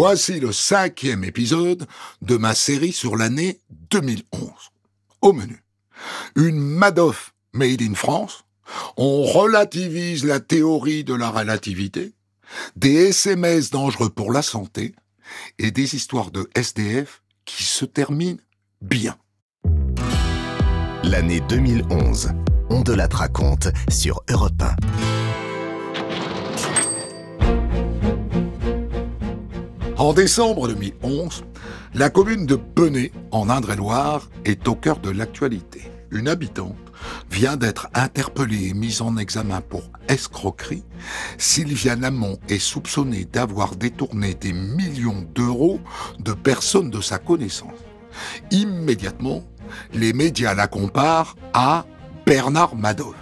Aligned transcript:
Voici 0.00 0.38
le 0.38 0.52
cinquième 0.52 1.24
épisode 1.24 1.88
de 2.22 2.36
ma 2.36 2.54
série 2.54 2.92
sur 2.92 3.16
l'année 3.16 3.58
2011. 3.90 4.52
Au 5.22 5.32
menu, 5.32 5.60
une 6.36 6.56
Madoff 6.56 7.34
made 7.52 7.82
in 7.82 7.94
France, 7.94 8.44
on 8.96 9.24
relativise 9.24 10.24
la 10.24 10.38
théorie 10.38 11.02
de 11.02 11.14
la 11.14 11.30
relativité, 11.30 12.12
des 12.76 13.08
SMS 13.08 13.70
dangereux 13.70 14.08
pour 14.08 14.30
la 14.30 14.42
santé 14.42 14.94
et 15.58 15.72
des 15.72 15.96
histoires 15.96 16.30
de 16.30 16.48
SDF 16.54 17.24
qui 17.44 17.64
se 17.64 17.84
terminent 17.84 18.38
bien. 18.80 19.16
L'année 21.02 21.40
2011, 21.48 22.34
on 22.70 22.82
de 22.82 22.92
la 22.92 23.08
raconte 23.08 23.66
sur 23.88 24.22
Europe 24.30 24.62
1. 24.62 25.27
En 29.98 30.12
décembre 30.12 30.68
2011, 30.68 31.42
la 31.94 32.08
commune 32.08 32.46
de 32.46 32.54
Penay, 32.54 33.10
en 33.32 33.50
Indre-et-Loire, 33.50 34.30
est 34.44 34.68
au 34.68 34.76
cœur 34.76 35.00
de 35.00 35.10
l'actualité. 35.10 35.90
Une 36.12 36.28
habitante 36.28 36.76
vient 37.32 37.56
d'être 37.56 37.88
interpellée 37.94 38.68
et 38.68 38.74
mise 38.74 39.02
en 39.02 39.16
examen 39.16 39.60
pour 39.60 39.82
escroquerie. 40.06 40.84
Sylviane 41.36 42.04
Amont 42.04 42.38
est 42.48 42.60
soupçonnée 42.60 43.24
d'avoir 43.24 43.74
détourné 43.74 44.34
des 44.34 44.52
millions 44.52 45.26
d'euros 45.34 45.80
de 46.20 46.32
personnes 46.32 46.90
de 46.90 47.00
sa 47.00 47.18
connaissance. 47.18 47.80
Immédiatement, 48.52 49.42
les 49.92 50.12
médias 50.12 50.54
la 50.54 50.68
comparent 50.68 51.34
à 51.52 51.86
Bernard 52.24 52.76
Madoff. 52.76 53.16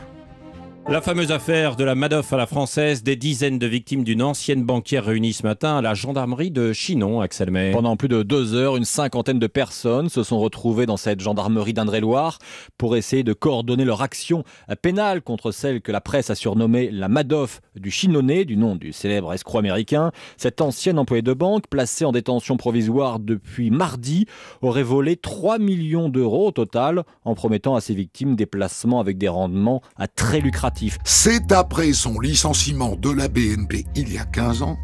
La 0.88 1.00
fameuse 1.00 1.32
affaire 1.32 1.74
de 1.74 1.82
la 1.82 1.96
Madoff 1.96 2.32
à 2.32 2.36
la 2.36 2.46
française, 2.46 3.02
des 3.02 3.16
dizaines 3.16 3.58
de 3.58 3.66
victimes 3.66 4.04
d'une 4.04 4.22
ancienne 4.22 4.62
banquière 4.62 5.04
réunies 5.04 5.32
ce 5.32 5.42
matin 5.42 5.78
à 5.78 5.82
la 5.82 5.94
gendarmerie 5.94 6.52
de 6.52 6.72
Chinon, 6.72 7.20
Axel 7.20 7.50
May. 7.50 7.72
Pendant 7.72 7.96
plus 7.96 8.06
de 8.06 8.22
deux 8.22 8.54
heures, 8.54 8.76
une 8.76 8.84
cinquantaine 8.84 9.40
de 9.40 9.48
personnes 9.48 10.08
se 10.08 10.22
sont 10.22 10.38
retrouvées 10.38 10.86
dans 10.86 10.96
cette 10.96 11.18
gendarmerie 11.18 11.72
d'Indre-et-Loire 11.72 12.38
pour 12.78 12.94
essayer 12.94 13.24
de 13.24 13.32
coordonner 13.32 13.84
leur 13.84 14.00
action 14.00 14.44
pénale 14.80 15.22
contre 15.22 15.50
celle 15.50 15.80
que 15.80 15.90
la 15.90 16.00
presse 16.00 16.30
a 16.30 16.36
surnommée 16.36 16.88
la 16.92 17.08
Madoff 17.08 17.62
du 17.74 17.90
Chinonais, 17.90 18.44
du 18.44 18.56
nom 18.56 18.76
du 18.76 18.92
célèbre 18.92 19.32
escroc 19.32 19.58
américain. 19.58 20.12
Cette 20.36 20.60
ancienne 20.60 21.00
employée 21.00 21.22
de 21.22 21.32
banque, 21.32 21.66
placée 21.66 22.04
en 22.04 22.12
détention 22.12 22.56
provisoire 22.56 23.18
depuis 23.18 23.72
mardi, 23.72 24.26
aurait 24.62 24.84
volé 24.84 25.16
3 25.16 25.58
millions 25.58 26.08
d'euros 26.08 26.46
au 26.46 26.52
total 26.52 27.02
en 27.24 27.34
promettant 27.34 27.74
à 27.74 27.80
ses 27.80 27.94
victimes 27.94 28.36
des 28.36 28.46
placements 28.46 29.00
avec 29.00 29.18
des 29.18 29.28
rendements 29.28 29.82
à 29.96 30.06
très 30.06 30.38
lucratifs. 30.38 30.75
C'est 31.04 31.52
après 31.52 31.92
son 31.92 32.20
licenciement 32.20 32.96
de 32.96 33.10
la 33.10 33.28
BNP 33.28 33.86
il 33.94 34.12
y 34.12 34.18
a 34.18 34.24
15 34.24 34.62
ans 34.62 34.76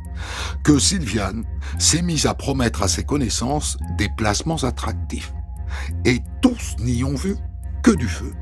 que 0.63 0.79
Sylviane 0.79 1.45
s'est 1.79 2.03
mise 2.03 2.27
à 2.27 2.35
promettre 2.35 2.83
à 2.83 2.89
ses 2.89 3.05
connaissances 3.05 3.77
des 3.99 4.09
placements 4.17 4.63
attractifs. 4.63 5.33
Et 6.05 6.21
tous 6.41 6.77
n'y 6.79 7.05
ont 7.05 7.15
vu 7.15 7.37
que 7.83 7.91
du 7.91 8.09
feu, 8.09 8.33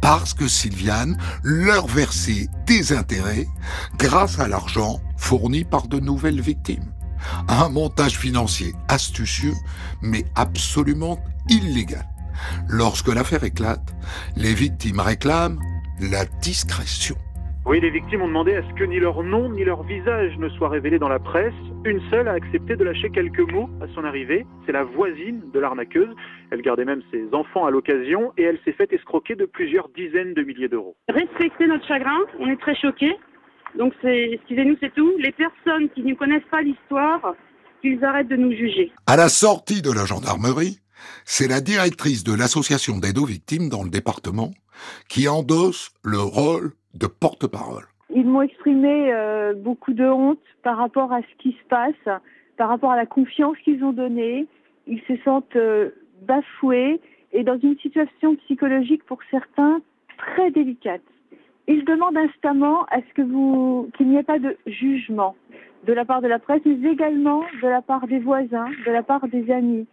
parce 0.00 0.34
que 0.34 0.46
Sylviane 0.46 1.16
leur 1.42 1.86
versait 1.86 2.48
des 2.66 2.92
intérêts 2.92 3.46
grâce 3.98 4.38
à 4.38 4.48
l'argent 4.48 5.00
fourni 5.16 5.64
par 5.64 5.88
de 5.88 5.98
nouvelles 5.98 6.40
victimes. 6.40 6.92
Un 7.48 7.68
montage 7.68 8.18
financier 8.18 8.74
astucieux, 8.88 9.54
mais 10.02 10.24
absolument 10.34 11.18
illégal. 11.48 12.06
Lorsque 12.68 13.08
l'affaire 13.08 13.44
éclate, 13.44 13.94
les 14.36 14.54
victimes 14.54 15.00
réclament 15.00 15.60
la 16.00 16.24
discrétion. 16.40 17.16
Oui, 17.64 17.80
les 17.80 17.90
victimes 17.90 18.22
ont 18.22 18.28
demandé 18.28 18.56
à 18.56 18.62
ce 18.62 18.74
que 18.74 18.82
ni 18.82 18.98
leur 18.98 19.22
nom 19.22 19.48
ni 19.48 19.62
leur 19.62 19.84
visage 19.84 20.36
ne 20.36 20.48
soient 20.48 20.68
révélés 20.68 20.98
dans 20.98 21.08
la 21.08 21.20
presse. 21.20 21.54
Une 21.84 22.00
seule 22.10 22.26
a 22.26 22.32
accepté 22.32 22.74
de 22.74 22.82
lâcher 22.82 23.08
quelques 23.10 23.48
mots 23.52 23.70
à 23.80 23.86
son 23.94 24.04
arrivée. 24.04 24.44
C'est 24.66 24.72
la 24.72 24.82
voisine 24.82 25.42
de 25.52 25.60
l'arnaqueuse. 25.60 26.12
Elle 26.50 26.60
gardait 26.60 26.84
même 26.84 27.02
ses 27.12 27.32
enfants 27.32 27.64
à 27.64 27.70
l'occasion 27.70 28.32
et 28.36 28.42
elle 28.42 28.58
s'est 28.64 28.72
fait 28.72 28.92
escroquer 28.92 29.36
de 29.36 29.44
plusieurs 29.44 29.88
dizaines 29.90 30.34
de 30.34 30.42
milliers 30.42 30.68
d'euros. 30.68 30.96
Respectez 31.08 31.68
notre 31.68 31.86
chagrin, 31.86 32.18
on 32.40 32.48
est 32.48 32.60
très 32.60 32.74
choqués. 32.74 33.16
Donc 33.78 33.94
excusez-nous, 34.02 34.76
c'est 34.80 34.92
tout. 34.94 35.12
Les 35.18 35.32
personnes 35.32 35.88
qui 35.94 36.02
ne 36.02 36.14
connaissent 36.14 36.42
pas 36.50 36.62
l'histoire, 36.62 37.34
qu'ils 37.80 38.04
arrêtent 38.04 38.28
de 38.28 38.36
nous 38.36 38.52
juger. 38.52 38.90
À 39.06 39.16
la 39.16 39.28
sortie 39.28 39.82
de 39.82 39.92
la 39.92 40.04
gendarmerie, 40.04 40.80
c'est 41.24 41.48
la 41.48 41.60
directrice 41.60 42.24
de 42.24 42.34
l'association 42.34 42.98
d'aide 42.98 43.18
aux 43.18 43.24
victimes 43.24 43.68
dans 43.68 43.84
le 43.84 43.90
département 43.90 44.50
qui 45.08 45.28
endosse 45.28 45.92
le 46.04 46.18
rôle 46.18 46.72
de 46.94 47.06
porte-parole. 47.06 47.84
Ils 48.14 48.26
m'ont 48.26 48.42
exprimé 48.42 49.12
euh, 49.12 49.54
beaucoup 49.54 49.94
de 49.94 50.04
honte 50.04 50.38
par 50.62 50.76
rapport 50.76 51.12
à 51.12 51.22
ce 51.22 51.42
qui 51.42 51.52
se 51.52 51.68
passe, 51.68 52.20
par 52.56 52.68
rapport 52.68 52.90
à 52.90 52.96
la 52.96 53.06
confiance 53.06 53.56
qu'ils 53.64 53.82
ont 53.82 53.92
donnée. 53.92 54.46
Ils 54.86 55.00
se 55.08 55.16
sentent 55.24 55.56
euh, 55.56 55.90
bafoués 56.22 57.00
et 57.32 57.44
dans 57.44 57.58
une 57.58 57.78
situation 57.78 58.36
psychologique 58.36 59.04
pour 59.04 59.18
certains 59.30 59.80
très 60.18 60.50
délicate. 60.50 61.02
Ils 61.68 61.84
demandent 61.84 62.18
instamment 62.18 62.84
à 62.86 62.98
ce 62.98 63.14
que 63.14 63.22
vous 63.22 63.88
qu'il 63.96 64.08
n'y 64.08 64.16
ait 64.16 64.22
pas 64.22 64.38
de 64.38 64.56
jugement 64.66 65.34
de 65.86 65.92
la 65.92 66.04
part 66.04 66.22
de 66.22 66.28
la 66.28 66.38
presse, 66.38 66.62
mais 66.64 66.92
également 66.92 67.42
de 67.62 67.68
la 67.68 67.82
part 67.82 68.06
des 68.06 68.18
voisins, 68.18 68.68
de 68.86 68.92
la 68.92 69.02
part 69.02 69.26
des 69.28 69.50
amis. 69.50 69.86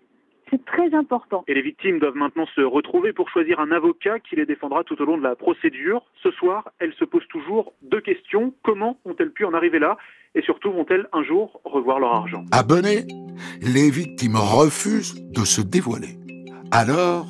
C'est 0.49 0.65
très 0.65 0.93
important. 0.95 1.43
Et 1.47 1.53
les 1.53 1.61
victimes 1.61 1.99
doivent 1.99 2.15
maintenant 2.15 2.47
se 2.55 2.61
retrouver 2.61 3.13
pour 3.13 3.29
choisir 3.29 3.59
un 3.59 3.71
avocat 3.71 4.19
qui 4.19 4.35
les 4.35 4.45
défendra 4.45 4.83
tout 4.83 4.99
au 5.01 5.05
long 5.05 5.17
de 5.17 5.23
la 5.23 5.35
procédure. 5.35 6.03
Ce 6.23 6.31
soir, 6.31 6.69
elles 6.79 6.93
se 6.93 7.05
posent 7.05 7.27
toujours 7.29 7.73
deux 7.83 8.01
questions. 8.01 8.53
Comment 8.63 8.97
ont-elles 9.05 9.31
pu 9.31 9.45
en 9.45 9.53
arriver 9.53 9.79
là? 9.79 9.97
Et 10.35 10.41
surtout, 10.41 10.71
vont-elles 10.71 11.07
un 11.13 11.23
jour 11.23 11.61
revoir 11.63 11.99
leur 11.99 12.13
argent? 12.13 12.45
À 12.51 12.63
Benet, 12.63 13.05
les 13.61 13.89
victimes 13.89 14.35
refusent 14.35 15.21
de 15.31 15.45
se 15.45 15.61
dévoiler. 15.61 16.17
Alors, 16.71 17.25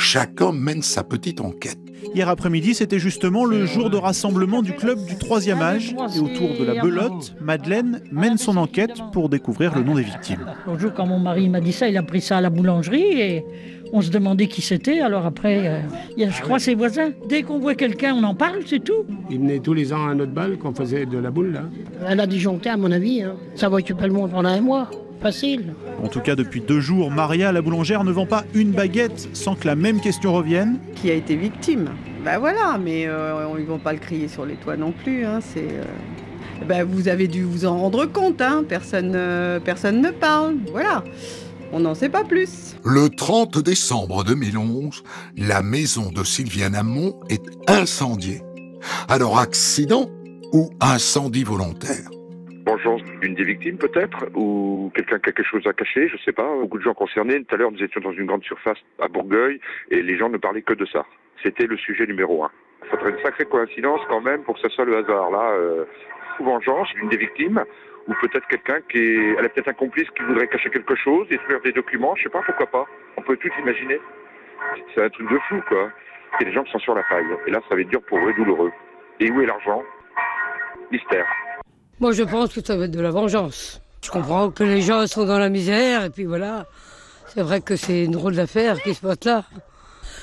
chacun 0.00 0.52
mène 0.52 0.82
sa 0.82 1.04
petite 1.04 1.40
enquête. 1.40 1.78
Hier 2.14 2.28
après-midi, 2.28 2.74
c'était 2.74 2.98
justement 2.98 3.44
le 3.44 3.66
jour 3.66 3.90
de 3.90 3.98
rassemblement 3.98 4.62
du 4.62 4.72
club 4.72 4.98
du 5.04 5.16
troisième 5.16 5.60
âge. 5.60 5.94
Et 6.16 6.18
autour 6.18 6.48
de 6.58 6.64
la 6.64 6.82
belote, 6.82 7.34
Madeleine 7.40 8.00
mène 8.10 8.38
son 8.38 8.56
enquête 8.56 8.98
pour 9.12 9.28
découvrir 9.28 9.76
le 9.76 9.82
nom 9.82 9.94
des 9.94 10.02
victimes. 10.02 10.46
jour, 10.78 10.92
quand 10.94 11.06
mon 11.06 11.18
mari 11.18 11.48
m'a 11.48 11.60
dit 11.60 11.72
ça, 11.72 11.88
il 11.88 11.96
a 11.96 12.02
pris 12.02 12.22
ça 12.22 12.38
à 12.38 12.40
la 12.40 12.50
boulangerie 12.50 13.20
et 13.20 13.44
on 13.92 14.00
se 14.00 14.10
demandait 14.10 14.46
qui 14.46 14.62
c'était. 14.62 15.00
Alors 15.00 15.26
après, 15.26 15.68
euh, 15.68 15.80
il 16.16 16.22
y 16.22 16.26
a, 16.26 16.30
je 16.30 16.40
crois, 16.40 16.58
ses 16.58 16.74
voisins. 16.74 17.10
Dès 17.28 17.42
qu'on 17.42 17.58
voit 17.58 17.74
quelqu'un, 17.74 18.14
on 18.14 18.24
en 18.24 18.34
parle, 18.34 18.60
c'est 18.66 18.82
tout. 18.82 19.04
Il 19.30 19.38
venait 19.38 19.58
tous 19.58 19.74
les 19.74 19.92
ans 19.92 20.08
à 20.08 20.14
notre 20.14 20.32
bal 20.32 20.56
qu'on 20.56 20.74
faisait 20.74 21.04
de 21.04 21.18
la 21.18 21.30
boule, 21.30 21.52
là. 21.52 21.64
Elle 22.08 22.20
a 22.20 22.26
disjoncté, 22.26 22.70
à 22.70 22.76
mon 22.76 22.90
avis. 22.90 23.22
Hein. 23.22 23.34
Ça 23.54 23.68
va 23.68 23.76
occuper 23.76 24.06
le 24.06 24.14
monde 24.14 24.30
pendant 24.30 24.48
un 24.48 24.60
mois. 24.60 24.90
Facile. 25.20 25.74
En 26.02 26.08
tout 26.08 26.20
cas, 26.20 26.34
depuis 26.34 26.60
deux 26.60 26.80
jours, 26.80 27.10
Maria, 27.10 27.52
la 27.52 27.60
boulangère, 27.60 28.04
ne 28.04 28.12
vend 28.12 28.26
pas 28.26 28.44
une 28.54 28.72
baguette 28.72 29.28
sans 29.34 29.54
que 29.54 29.66
la 29.66 29.76
même 29.76 30.00
question 30.00 30.32
revienne. 30.32 30.78
Qui 30.96 31.10
a 31.10 31.14
été 31.14 31.36
victime 31.36 31.90
Ben 32.24 32.38
voilà, 32.38 32.78
mais 32.82 33.06
euh, 33.06 33.46
ils 33.58 33.64
ne 33.64 33.68
vont 33.68 33.78
pas 33.78 33.92
le 33.92 33.98
crier 33.98 34.28
sur 34.28 34.46
les 34.46 34.54
toits 34.54 34.78
non 34.78 34.92
plus. 34.92 35.26
Hein, 35.26 35.40
c'est, 35.42 35.68
euh, 35.68 35.84
ben, 36.66 36.84
vous 36.84 37.08
avez 37.08 37.28
dû 37.28 37.42
vous 37.42 37.66
en 37.66 37.78
rendre 37.78 38.06
compte, 38.06 38.40
hein, 38.40 38.64
personne, 38.66 39.12
euh, 39.14 39.60
personne 39.60 40.00
ne 40.00 40.10
parle. 40.10 40.56
Voilà. 40.70 41.04
On 41.72 41.80
n'en 41.80 41.94
sait 41.94 42.08
pas 42.08 42.24
plus. 42.24 42.76
Le 42.84 43.08
30 43.10 43.58
décembre 43.58 44.24
2011, 44.24 45.02
la 45.36 45.62
maison 45.62 46.10
de 46.10 46.24
Sylviane 46.24 46.74
Amont 46.74 47.20
est 47.28 47.44
incendiée. 47.68 48.42
Alors 49.08 49.38
accident 49.38 50.08
ou 50.52 50.70
incendie 50.80 51.44
volontaire? 51.44 52.08
Vengeance 52.72 53.02
d'une 53.20 53.34
des 53.34 53.44
victimes 53.44 53.78
peut-être, 53.78 54.26
ou 54.34 54.90
quelqu'un 54.94 55.18
qui 55.18 55.30
a 55.30 55.32
quelque 55.32 55.46
chose 55.46 55.66
à 55.66 55.72
cacher, 55.72 56.08
je 56.08 56.16
sais 56.18 56.32
pas. 56.32 56.48
Beaucoup 56.60 56.78
de 56.78 56.82
gens 56.82 56.94
concernés. 56.94 57.42
Tout 57.44 57.54
à 57.54 57.58
l'heure, 57.58 57.72
nous 57.72 57.82
étions 57.82 58.00
dans 58.00 58.12
une 58.12 58.26
grande 58.26 58.44
surface 58.44 58.78
à 59.00 59.08
Bourgueil 59.08 59.60
et 59.90 60.02
les 60.02 60.16
gens 60.16 60.28
ne 60.28 60.38
parlaient 60.38 60.62
que 60.62 60.74
de 60.74 60.86
ça. 60.86 61.04
C'était 61.42 61.66
le 61.66 61.76
sujet 61.76 62.06
numéro 62.06 62.44
un. 62.44 62.50
Ça 62.90 62.98
serait 62.98 63.10
une 63.10 63.22
sacrée 63.22 63.44
coïncidence 63.44 64.00
quand 64.08 64.20
même 64.20 64.42
pour 64.42 64.54
que 64.54 64.60
ce 64.60 64.68
soit 64.68 64.84
le 64.84 64.96
hasard 64.96 65.30
là. 65.30 65.50
Euh, 65.52 65.84
vengeance 66.42 66.88
d'une 66.94 67.08
des 67.08 67.16
victimes, 67.16 67.62
ou 68.08 68.14
peut-être 68.22 68.46
quelqu'un 68.48 68.80
qui 68.90 68.98
est, 68.98 69.34
elle 69.38 69.44
a 69.44 69.48
peut-être 69.48 69.68
un 69.68 69.74
complice 69.74 70.08
qui 70.10 70.22
voudrait 70.22 70.48
cacher 70.48 70.70
quelque 70.70 70.94
chose, 70.94 71.28
détruire 71.28 71.60
des 71.60 71.72
documents, 71.72 72.14
je 72.16 72.24
sais 72.24 72.28
pas, 72.28 72.42
pourquoi 72.42 72.66
pas. 72.66 72.86
On 73.16 73.22
peut 73.22 73.36
tout 73.36 73.50
imaginer. 73.60 74.00
C'est 74.94 75.02
un 75.02 75.08
truc 75.10 75.30
de 75.30 75.38
fou 75.48 75.60
quoi. 75.68 75.90
A 76.38 76.44
des 76.44 76.52
gens 76.52 76.64
sont 76.66 76.78
sur 76.78 76.94
la 76.94 77.02
paille. 77.04 77.26
Et 77.46 77.50
là, 77.50 77.60
ça 77.68 77.74
va 77.74 77.80
être 77.80 77.88
dur 77.88 78.02
pour 78.02 78.18
eux 78.18 78.30
et 78.30 78.34
douloureux. 78.34 78.72
Et 79.18 79.30
où 79.30 79.40
est 79.40 79.46
l'argent? 79.46 79.82
Mystère. 80.90 81.26
Moi, 82.00 82.12
je 82.12 82.22
pense 82.22 82.54
que 82.54 82.64
ça 82.64 82.76
va 82.76 82.86
être 82.86 82.92
de 82.92 83.00
la 83.00 83.10
vengeance. 83.10 83.82
Je 84.02 84.10
comprends 84.10 84.50
que 84.50 84.64
les 84.64 84.80
gens 84.80 85.06
sont 85.06 85.26
dans 85.26 85.38
la 85.38 85.50
misère, 85.50 86.02
et 86.02 86.08
puis 86.08 86.24
voilà. 86.24 86.64
C'est 87.34 87.42
vrai 87.42 87.60
que 87.60 87.76
c'est 87.76 88.06
une 88.06 88.12
drôle 88.12 88.34
d'affaire 88.34 88.82
qui 88.82 88.94
se 88.94 89.00
passe 89.02 89.22
là. 89.26 89.44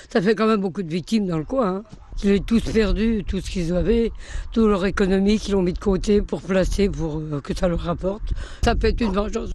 Ça 0.09 0.19
fait 0.19 0.33
quand 0.33 0.47
même 0.47 0.59
beaucoup 0.59 0.81
de 0.81 0.89
victimes 0.89 1.27
dans 1.27 1.37
le 1.37 1.43
coin. 1.43 1.67
Hein. 1.67 1.83
Ils 2.23 2.39
ont 2.39 2.43
tous 2.43 2.61
perdu 2.61 3.23
tout 3.27 3.41
ce 3.41 3.51
qu'ils 3.51 3.75
avaient, 3.75 4.11
toute 4.53 4.67
leur 4.67 4.87
économie 4.87 5.37
qu'ils 5.37 5.55
ont 5.55 5.61
mis 5.61 5.73
de 5.73 5.77
côté 5.77 6.23
pour 6.23 6.41
placer, 6.41 6.89
pour 6.89 7.19
euh, 7.19 7.41
que 7.41 7.55
ça 7.55 7.67
leur 7.67 7.81
rapporte. 7.81 8.33
Ça 8.63 8.73
peut 8.73 8.87
être 8.87 9.01
une 9.01 9.13
vengeance. 9.13 9.51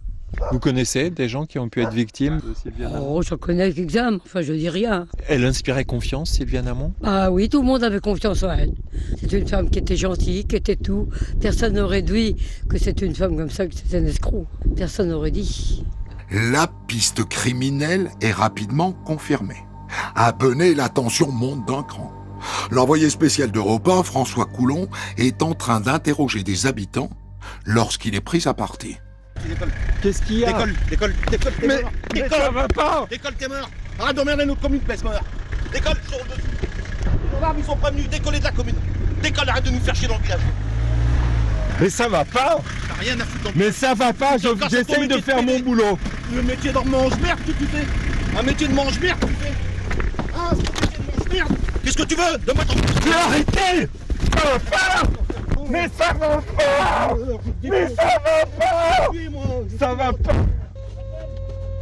Vous 0.51 0.59
connaissez 0.59 1.09
des 1.09 1.29
gens 1.29 1.45
qui 1.45 1.59
ont 1.59 1.69
pu 1.69 1.81
être 1.81 1.93
victimes 1.93 2.37
de 2.37 2.53
Sylviane 2.53 2.93
Amont 2.95 3.15
Oh, 3.15 3.21
je 3.21 3.35
connais 3.35 3.71
quelques-uns, 3.71 4.15
enfin 4.15 4.41
je 4.41 4.53
dis 4.53 4.69
rien. 4.69 5.07
Elle 5.27 5.45
inspirait 5.45 5.85
confiance, 5.85 6.31
Sylviane 6.31 6.67
Amont 6.67 6.93
Ah 7.03 7.31
oui, 7.31 7.49
tout 7.49 7.61
le 7.61 7.67
monde 7.67 7.83
avait 7.83 7.99
confiance 7.99 8.43
en 8.43 8.51
elle. 8.51 8.73
C'est 9.19 9.31
une 9.33 9.47
femme 9.47 9.69
qui 9.69 9.79
était 9.79 9.95
gentille, 9.95 10.45
qui 10.45 10.55
était 10.55 10.75
tout. 10.75 11.07
Personne 11.39 11.73
n'aurait 11.73 12.01
dit 12.01 12.35
que 12.69 12.77
c'est 12.77 13.01
une 13.01 13.15
femme 13.15 13.37
comme 13.37 13.49
ça, 13.49 13.67
que 13.67 13.73
c'était 13.75 13.97
un 13.97 14.05
escroc. 14.05 14.45
Personne 14.75 15.09
n'aurait 15.09 15.31
dit. 15.31 15.83
La 16.31 16.67
piste 16.87 17.23
criminelle 17.25 18.09
est 18.21 18.31
rapidement 18.31 18.91
confirmée. 18.91 19.63
À 20.15 20.31
Benet, 20.31 20.73
la 20.73 20.89
tension 20.89 21.31
monte 21.31 21.67
d'un 21.67 21.83
cran. 21.83 22.11
L'envoyé 22.71 23.09
spécial 23.09 23.51
d'Europe 23.51 23.87
1, 23.87 24.03
François 24.03 24.45
Coulon, 24.45 24.87
est 25.17 25.41
en 25.43 25.53
train 25.53 25.79
d'interroger 25.79 26.43
des 26.43 26.65
habitants 26.65 27.09
lorsqu'il 27.65 28.15
est 28.15 28.21
pris 28.21 28.43
à 28.45 28.53
partie. 28.53 28.97
Qu'est-ce 30.01 30.21
qu'il 30.21 30.39
y 30.39 30.43
a 30.45 30.47
Décolle, 30.47 30.73
décolle, 30.89 31.13
décolle, 31.31 31.53
t'es 31.59 31.67
Mais- 31.67 31.81
mort. 31.81 31.91
mais 32.13 32.21
Décolle, 32.21 32.39
ça 32.39 32.49
va 32.51 32.67
pas 32.67 33.05
Décolle, 33.09 33.33
t'es 33.35 33.47
mort. 33.47 33.69
Arrête 33.99 34.15
d'emmerder 34.15 34.45
notre 34.45 34.61
commune, 34.61 34.79
baisse 34.79 35.03
mort. 35.03 35.19
Décolle, 35.71 35.97
sur 36.09 36.17
le 36.17 36.23
dessus. 36.29 36.41
Les 37.03 37.31
gendarmes, 37.35 37.55
ils 37.59 37.65
sont 37.65 37.75
prévenus, 37.77 38.09
décollez 38.09 38.39
de 38.39 38.43
la 38.43 38.51
commune. 38.51 38.75
Décolle, 39.21 39.49
arrête 39.49 39.63
de 39.65 39.69
nous 39.71 39.79
faire 39.79 39.95
chier 39.95 40.07
dans 40.07 40.17
le 40.17 40.23
village. 40.23 40.39
Mais 41.79 41.89
ça 41.89 42.07
va 42.07 42.23
pas 42.23 42.59
T'as 42.87 42.93
rien 43.01 43.19
à 43.19 43.23
foutre 43.25 43.43
dans 43.45 43.51
Mais 43.55 43.71
ça 43.71 43.93
va 43.95 44.13
pas, 44.13 44.37
je- 44.37 44.49
ton 44.49 44.69
j'essaye 44.69 45.07
de 45.07 45.17
faire 45.17 45.41
mon 45.41 45.59
boulot 45.59 45.97
Le 46.33 46.41
métier 46.43 46.71
de 46.71 46.77
mange-merde 46.77 47.39
que 47.45 47.51
tu 47.51 47.65
fais. 47.65 47.85
Un 48.37 48.43
métier 48.43 48.67
de 48.67 48.73
mange-merde 48.73 49.19
que 49.19 49.25
tu 49.25 49.33
fais. 49.33 49.53
Ah, 50.35 50.51
c'est 50.51 50.67
un 50.69 50.81
métier 50.81 50.99
de 50.99 51.19
mange-merde. 51.19 51.57
Qu'est-ce 51.83 51.97
que 51.97 52.03
tu 52.03 52.15
veux? 52.15 52.37
Donne-moi 52.45 52.65
ton... 52.65 52.75
Mais 53.05 53.13
arrêtez 53.13 53.89
Ça 54.37 54.43
va 54.51 54.59
pas 54.59 55.09
Mais 55.69 55.89
ça 55.97 56.13
va 56.13 56.37
pas 56.37 57.15
Mais 57.63 57.87
ça 57.87 58.03
va 58.03 58.45
pas 58.59 58.62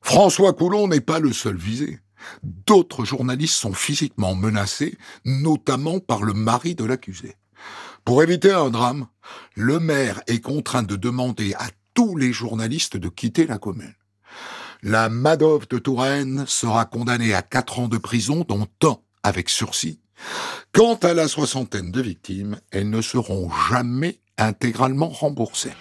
François 0.04 0.54
Coulon 0.54 0.88
n'est 0.88 1.02
pas 1.02 1.20
le 1.20 1.34
seul 1.34 1.56
visé. 1.56 2.00
D'autres 2.44 3.06
journalistes 3.06 3.56
sont 3.56 3.74
physiquement 3.74 4.36
menacés, 4.36 4.98
notamment 5.26 6.00
par 6.00 6.24
le 6.24 6.34
mari 6.34 6.76
de 6.76 6.86
l'accusé. 6.86 7.36
Pour 8.06 8.24
éviter 8.24 8.52
un 8.52 8.70
drame, 8.70 9.08
le 9.56 9.80
maire 9.80 10.22
est 10.28 10.42
contraint 10.42 10.84
de 10.84 10.96
demander 10.96 11.54
à 11.54 11.68
tous 11.94 12.16
les 12.16 12.34
journalistes 12.34 12.98
de 12.98 13.10
quitter 13.10 13.46
la 13.46 13.58
commune. 13.58 13.94
La 14.84 15.10
Madoff 15.10 15.68
de 15.68 15.78
Touraine 15.78 16.46
sera 16.48 16.86
condamnée 16.86 17.34
à 17.34 17.42
quatre 17.42 17.80
ans 17.80 17.88
de 17.88 17.98
prison, 17.98 18.46
dont 18.48 18.68
un 18.84 18.98
avec 19.24 19.50
sursis. 19.50 20.00
Quant 20.72 20.96
à 20.96 21.14
la 21.14 21.28
soixantaine 21.28 21.92
de 21.92 22.02
victimes, 22.02 22.60
elles 22.72 22.90
ne 22.90 23.02
seront 23.02 23.50
jamais 23.70 24.20
intégralement 24.38 25.10
remboursées. 25.10 25.74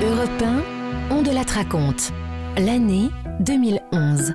Europe 0.00 0.42
1, 0.42 0.62
on 1.10 1.22
de 1.22 1.32
la 1.32 1.42
raconte. 1.42 2.12
L'année 2.56 3.10
2011. 3.40 4.32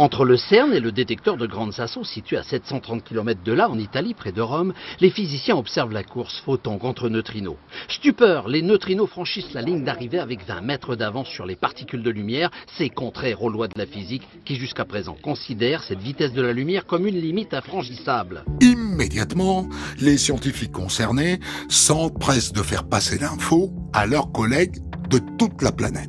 Entre 0.00 0.24
le 0.24 0.38
CERN 0.38 0.72
et 0.72 0.80
le 0.80 0.92
détecteur 0.92 1.36
de 1.36 1.46
Grande 1.46 1.74
Sasso, 1.74 2.04
situé 2.04 2.38
à 2.38 2.42
730 2.42 3.04
km 3.04 3.42
de 3.44 3.52
là, 3.52 3.68
en 3.68 3.78
Italie, 3.78 4.14
près 4.14 4.32
de 4.32 4.40
Rome, 4.40 4.72
les 4.98 5.10
physiciens 5.10 5.56
observent 5.56 5.92
la 5.92 6.04
course 6.04 6.40
photon 6.40 6.78
contre 6.78 7.10
neutrinos. 7.10 7.58
Stupeur, 7.86 8.48
les 8.48 8.62
neutrinos 8.62 9.10
franchissent 9.10 9.52
la 9.52 9.60
ligne 9.60 9.84
d'arrivée 9.84 10.18
avec 10.18 10.42
20 10.46 10.62
mètres 10.62 10.96
d'avance 10.96 11.28
sur 11.28 11.44
les 11.44 11.54
particules 11.54 12.02
de 12.02 12.08
lumière. 12.08 12.50
C'est 12.78 12.88
contraire 12.88 13.42
aux 13.42 13.50
lois 13.50 13.68
de 13.68 13.78
la 13.78 13.84
physique 13.84 14.26
qui, 14.46 14.54
jusqu'à 14.54 14.86
présent, 14.86 15.18
considèrent 15.22 15.82
cette 15.82 16.00
vitesse 16.00 16.32
de 16.32 16.40
la 16.40 16.54
lumière 16.54 16.86
comme 16.86 17.06
une 17.06 17.20
limite 17.20 17.52
infranchissable. 17.52 18.46
Immédiatement, 18.62 19.68
les 20.00 20.16
scientifiques 20.16 20.72
concernés 20.72 21.40
s'empressent 21.68 22.54
de 22.54 22.62
faire 22.62 22.88
passer 22.88 23.18
l'info 23.18 23.70
à 23.92 24.06
leurs 24.06 24.32
collègues 24.32 24.78
de 25.10 25.20
toute 25.38 25.60
la 25.60 25.72
planète. 25.72 26.08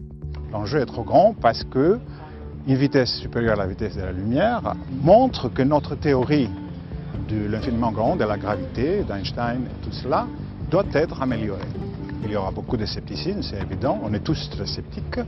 L'enjeu 0.54 0.80
est 0.80 0.86
trop 0.86 1.04
grand 1.04 1.34
parce 1.34 1.66
que 1.66 2.00
une 2.68 2.76
vitesse 2.76 3.16
supérieure 3.20 3.54
à 3.54 3.64
la 3.64 3.68
vitesse 3.68 3.96
de 3.96 4.02
la 4.02 4.12
lumière 4.12 4.76
montre 5.02 5.50
que 5.50 5.62
notre 5.62 5.96
théorie 5.96 6.50
de 7.30 7.48
l'infiniment 7.48 7.92
grand, 7.92 8.16
de 8.16 8.26
la 8.26 8.38
gravité, 8.38 9.04
d'Einstein 9.04 9.62
tout 9.82 9.92
cela, 9.92 10.28
doit 10.70 10.86
être 10.94 11.22
améliorée. 11.22 11.62
il 12.24 12.32
y 12.32 12.36
aura 12.36 12.52
beaucoup 12.52 12.78
de 12.78 12.86
scepticisme, 12.86 13.42
c'est 13.42 13.62
évident. 13.62 14.00
On 14.04 14.14
est 14.14 14.24
tous 14.24 14.50
très 14.50 14.66
sceptiques. 14.66 15.20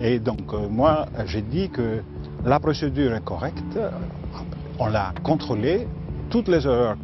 Et 0.00 0.18
donc, 0.20 0.52
euh, 0.52 0.68
moi, 0.68 1.06
j'ai 1.26 1.42
dit 1.42 1.68
que 1.68 2.02
la 2.44 2.60
procédure 2.60 3.14
est 3.14 3.24
correcte. 3.24 3.78
On 4.78 4.86
l'a 4.86 5.12
contrôlée. 5.22 5.88
Toutes 6.30 6.48
les 6.48 6.64
erreurs 6.64 6.96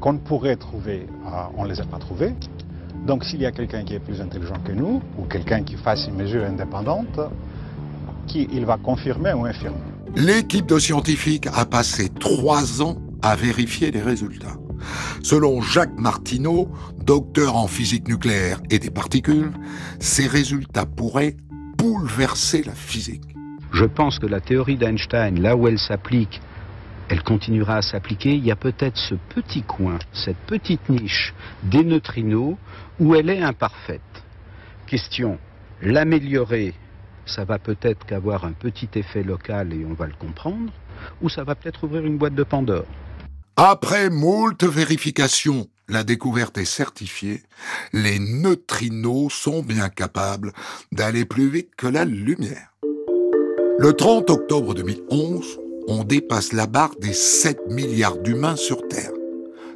qu'on 0.00 0.18
pourrait 0.18 0.56
trouver, 0.56 1.06
euh, 1.26 1.30
on 1.56 1.64
ne 1.64 1.68
les 1.68 1.80
a 1.80 1.84
pas 1.84 1.98
trouvées. 1.98 2.34
Donc, 3.06 3.24
s'il 3.24 3.42
y 3.42 3.46
a 3.46 3.52
quelqu'un 3.52 3.82
qui 3.82 3.94
est 3.94 4.00
plus 4.00 4.20
intelligent 4.20 4.60
que 4.64 4.72
nous, 4.72 5.02
ou 5.18 5.24
quelqu'un 5.24 5.62
qui 5.62 5.76
fasse 5.76 6.06
une 6.06 6.16
mesure 6.16 6.44
indépendante, 6.44 7.20
qui, 8.28 8.48
il 8.52 8.64
va 8.64 8.76
confirmer 8.76 9.32
ou 9.32 9.44
infirmer. 9.44 9.78
L'équipe 10.14 10.66
de 10.66 10.78
scientifiques 10.78 11.48
a 11.52 11.64
passé 11.64 12.08
trois 12.08 12.82
ans 12.82 12.96
à 13.22 13.34
vérifier 13.34 13.90
les 13.90 14.02
résultats. 14.02 14.56
Selon 15.22 15.60
Jacques 15.60 15.98
Martineau, 15.98 16.68
docteur 17.04 17.56
en 17.56 17.66
physique 17.66 18.06
nucléaire 18.06 18.60
et 18.70 18.78
des 18.78 18.90
particules, 18.90 19.50
ces 19.98 20.26
résultats 20.26 20.86
pourraient 20.86 21.36
bouleverser 21.76 22.62
la 22.62 22.74
physique. 22.74 23.24
Je 23.72 23.84
pense 23.84 24.18
que 24.18 24.26
la 24.26 24.40
théorie 24.40 24.76
d'Einstein, 24.76 25.40
là 25.40 25.56
où 25.56 25.68
elle 25.68 25.78
s'applique, 25.78 26.40
elle 27.08 27.22
continuera 27.22 27.76
à 27.76 27.82
s'appliquer. 27.82 28.34
Il 28.34 28.44
y 28.44 28.50
a 28.50 28.56
peut-être 28.56 28.96
ce 28.96 29.14
petit 29.34 29.62
coin, 29.62 29.98
cette 30.12 30.38
petite 30.46 30.88
niche 30.88 31.34
des 31.62 31.84
neutrinos 31.84 32.56
où 33.00 33.14
elle 33.14 33.30
est 33.30 33.42
imparfaite. 33.42 34.00
Question, 34.86 35.38
l'améliorer, 35.82 36.74
ça 37.28 37.44
va 37.44 37.58
peut-être 37.58 38.04
qu'avoir 38.06 38.44
un 38.44 38.52
petit 38.52 38.88
effet 38.94 39.22
local 39.22 39.72
et 39.72 39.84
on 39.84 39.94
va 39.94 40.06
le 40.06 40.14
comprendre, 40.18 40.72
ou 41.22 41.28
ça 41.28 41.44
va 41.44 41.54
peut-être 41.54 41.84
ouvrir 41.84 42.04
une 42.04 42.18
boîte 42.18 42.34
de 42.34 42.42
Pandore. 42.42 42.86
Après 43.56 44.10
moult 44.10 44.62
vérifications, 44.62 45.68
la 45.88 46.04
découverte 46.04 46.58
est 46.58 46.64
certifiée. 46.64 47.42
Les 47.92 48.18
neutrinos 48.18 49.32
sont 49.32 49.62
bien 49.62 49.88
capables 49.88 50.52
d'aller 50.92 51.24
plus 51.24 51.48
vite 51.48 51.70
que 51.76 51.86
la 51.86 52.04
lumière. 52.04 52.74
Le 53.78 53.92
30 53.92 54.30
octobre 54.30 54.74
2011, 54.74 55.58
on 55.88 56.04
dépasse 56.04 56.52
la 56.52 56.66
barre 56.66 56.94
des 57.00 57.12
7 57.12 57.68
milliards 57.70 58.18
d'humains 58.18 58.56
sur 58.56 58.86
Terre. 58.88 59.12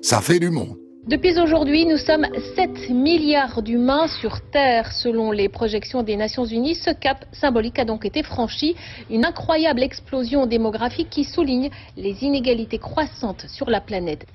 Ça 0.02 0.20
fait 0.20 0.40
du 0.40 0.50
monde. 0.50 0.81
Depuis 1.08 1.36
aujourd'hui, 1.40 1.84
nous 1.84 1.96
sommes 1.96 2.28
7 2.54 2.90
milliards 2.90 3.60
d'humains 3.60 4.06
sur 4.06 4.40
Terre. 4.52 4.92
Selon 4.92 5.32
les 5.32 5.48
projections 5.48 6.04
des 6.04 6.14
Nations 6.14 6.44
Unies, 6.44 6.76
ce 6.76 6.90
cap 6.90 7.24
symbolique 7.32 7.80
a 7.80 7.84
donc 7.84 8.04
été 8.04 8.22
franchi. 8.22 8.76
Une 9.10 9.24
incroyable 9.24 9.82
explosion 9.82 10.46
démographique 10.46 11.10
qui 11.10 11.24
souligne 11.24 11.70
les 11.96 12.22
inégalités 12.22 12.78
croissantes 12.78 13.46
sur 13.48 13.68
la 13.68 13.80
planète. 13.80 14.26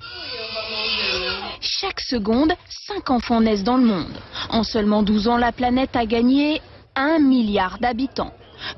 Chaque 1.62 2.00
seconde, 2.00 2.52
5 2.86 3.10
enfants 3.12 3.40
naissent 3.40 3.64
dans 3.64 3.78
le 3.78 3.86
monde. 3.86 4.20
En 4.50 4.62
seulement 4.62 5.02
12 5.02 5.26
ans, 5.28 5.38
la 5.38 5.52
planète 5.52 5.96
a 5.96 6.04
gagné 6.04 6.60
1 6.96 7.18
milliard 7.18 7.78
d'habitants. 7.78 8.32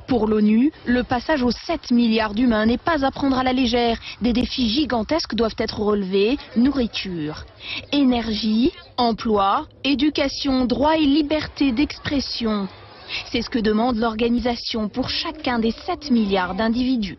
Pour 0.07 0.27
l'ONU, 0.27 0.73
le 0.87 1.03
passage 1.03 1.43
aux 1.43 1.51
7 1.51 1.91
milliards 1.91 2.35
d'humains 2.35 2.67
n'est 2.67 2.79
pas 2.79 3.05
à 3.05 3.11
prendre 3.11 3.39
à 3.39 3.43
la 3.43 3.53
légère. 3.53 3.99
Des 4.21 4.33
défis 4.33 4.69
gigantesques 4.69 5.35
doivent 5.35 5.57
être 5.59 5.81
relevés. 5.81 6.39
Nourriture, 6.57 7.45
énergie, 7.93 8.73
emploi, 8.97 9.67
éducation, 9.85 10.65
droit 10.67 10.97
et 10.97 11.07
liberté 11.07 11.73
d'expression. 11.73 12.69
C'est 13.33 13.43
ce 13.43 13.51
que 13.51 13.59
demande 13.59 13.97
l'organisation 13.97 14.89
pour 14.89 15.11
chacun 15.11 15.59
des 15.59 15.73
7 15.73 16.11
milliards 16.11 16.55
d'individus. 16.55 17.19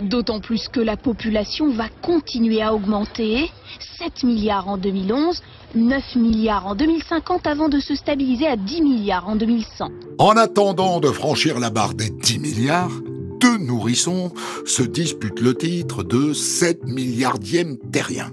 D'autant 0.00 0.40
plus 0.40 0.68
que 0.68 0.80
la 0.80 0.96
population 0.96 1.70
va 1.70 1.88
continuer 2.02 2.62
à 2.62 2.74
augmenter. 2.74 3.50
7 3.98 4.24
milliards 4.24 4.68
en 4.68 4.76
2011, 4.76 5.42
9 5.74 6.16
milliards 6.16 6.66
en 6.66 6.74
2050 6.74 7.46
avant 7.46 7.68
de 7.68 7.80
se 7.80 7.94
stabiliser 7.94 8.46
à 8.46 8.56
10 8.56 8.82
milliards 8.82 9.28
en 9.28 9.36
2100. 9.36 9.88
En 10.18 10.36
attendant 10.36 11.00
de 11.00 11.08
franchir 11.08 11.58
la 11.58 11.70
barre 11.70 11.94
des 11.94 12.10
10 12.10 12.38
milliards, 12.38 12.92
deux 13.40 13.58
nourrissons 13.58 14.32
se 14.64 14.82
disputent 14.82 15.40
le 15.40 15.54
titre 15.54 16.02
de 16.02 16.32
7 16.32 16.84
milliardième 16.84 17.76
terrien. 17.92 18.30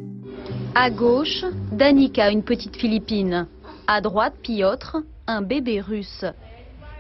À 0.76 0.90
gauche, 0.90 1.44
Danica, 1.72 2.32
une 2.32 2.44
petite 2.44 2.78
Philippine. 2.78 3.48
À 3.88 4.00
droite, 4.00 4.36
Piotr, 4.42 4.98
un 5.28 5.42
bébé 5.42 5.82
russe. 5.82 6.24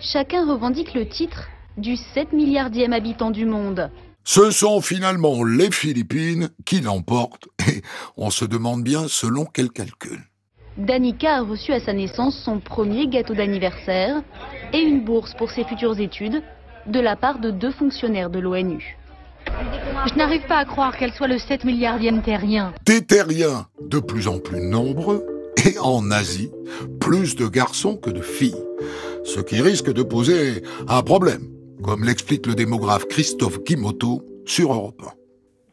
Chacun 0.01 0.45
revendique 0.45 0.93
le 0.93 1.07
titre 1.07 1.47
du 1.77 1.95
7 1.95 2.33
milliardième 2.33 2.91
habitant 2.91 3.31
du 3.31 3.45
monde. 3.45 3.89
Ce 4.23 4.51
sont 4.51 4.81
finalement 4.81 5.43
les 5.43 5.71
Philippines 5.71 6.49
qui 6.65 6.79
l'emportent 6.81 7.47
et 7.67 7.81
on 8.17 8.29
se 8.29 8.45
demande 8.45 8.83
bien 8.83 9.07
selon 9.07 9.45
quel 9.45 9.71
calcul. 9.71 10.19
Danica 10.77 11.37
a 11.37 11.41
reçu 11.41 11.73
à 11.73 11.79
sa 11.79 11.93
naissance 11.93 12.39
son 12.45 12.59
premier 12.59 13.07
gâteau 13.07 13.33
d'anniversaire 13.33 14.21
et 14.73 14.79
une 14.79 15.03
bourse 15.03 15.33
pour 15.37 15.51
ses 15.51 15.65
futures 15.65 15.99
études 15.99 16.43
de 16.87 16.99
la 16.99 17.15
part 17.15 17.39
de 17.39 17.51
deux 17.51 17.71
fonctionnaires 17.71 18.29
de 18.29 18.39
l'ONU. 18.39 18.97
Je 20.07 20.15
n'arrive 20.15 20.45
pas 20.47 20.57
à 20.57 20.65
croire 20.65 20.97
qu'elle 20.97 21.13
soit 21.13 21.27
le 21.27 21.37
7 21.37 21.65
milliardième 21.65 22.21
terrien. 22.21 22.73
Des 22.85 23.05
terriens 23.05 23.67
de 23.81 23.99
plus 23.99 24.27
en 24.27 24.39
plus 24.39 24.61
nombreux 24.61 25.25
et 25.65 25.77
en 25.79 26.09
Asie, 26.11 26.51
plus 26.99 27.35
de 27.35 27.47
garçons 27.47 27.97
que 27.97 28.09
de 28.09 28.21
filles. 28.21 28.63
Ce 29.23 29.39
qui 29.39 29.61
risque 29.61 29.91
de 29.91 30.03
poser 30.03 30.63
un 30.87 31.03
problème, 31.03 31.47
comme 31.83 32.03
l'explique 32.03 32.45
le 32.45 32.53
démographe 32.53 33.07
Christophe 33.07 33.63
Kimoto 33.63 34.21
sur 34.45 34.71
Europe 34.71 35.01
1. 35.01 35.11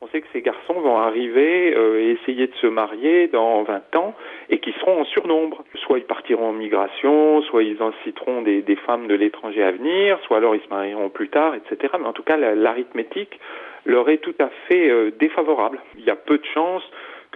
On 0.00 0.08
sait 0.08 0.20
que 0.20 0.26
ces 0.32 0.40
garçons 0.42 0.80
vont 0.80 0.98
arriver 0.98 1.74
euh, 1.74 2.00
et 2.00 2.16
essayer 2.20 2.46
de 2.46 2.54
se 2.62 2.66
marier 2.66 3.28
dans 3.28 3.62
20 3.64 3.96
ans 3.96 4.14
et 4.48 4.58
qui 4.60 4.72
seront 4.80 5.02
en 5.02 5.04
surnombre. 5.04 5.64
Soit 5.74 5.98
ils 5.98 6.04
partiront 6.04 6.48
en 6.48 6.52
migration, 6.52 7.42
soit 7.42 7.62
ils 7.62 7.82
inciteront 7.82 8.42
des, 8.42 8.62
femmes 8.86 9.06
de 9.06 9.14
l'étranger 9.14 9.62
à 9.62 9.72
venir, 9.72 10.18
soit 10.26 10.38
alors 10.38 10.54
ils 10.54 10.62
se 10.62 10.68
marieront 10.68 11.10
plus 11.10 11.28
tard, 11.28 11.54
etc. 11.54 11.92
Mais 12.00 12.06
en 12.06 12.12
tout 12.12 12.22
cas, 12.22 12.36
la- 12.36 12.54
l'arithmétique 12.54 13.38
leur 13.84 14.08
est 14.08 14.18
tout 14.18 14.34
à 14.38 14.48
fait 14.68 14.88
euh, 14.88 15.10
défavorable. 15.18 15.78
Il 15.98 16.04
y 16.04 16.10
a 16.10 16.16
peu 16.16 16.38
de 16.38 16.46
chances 16.54 16.88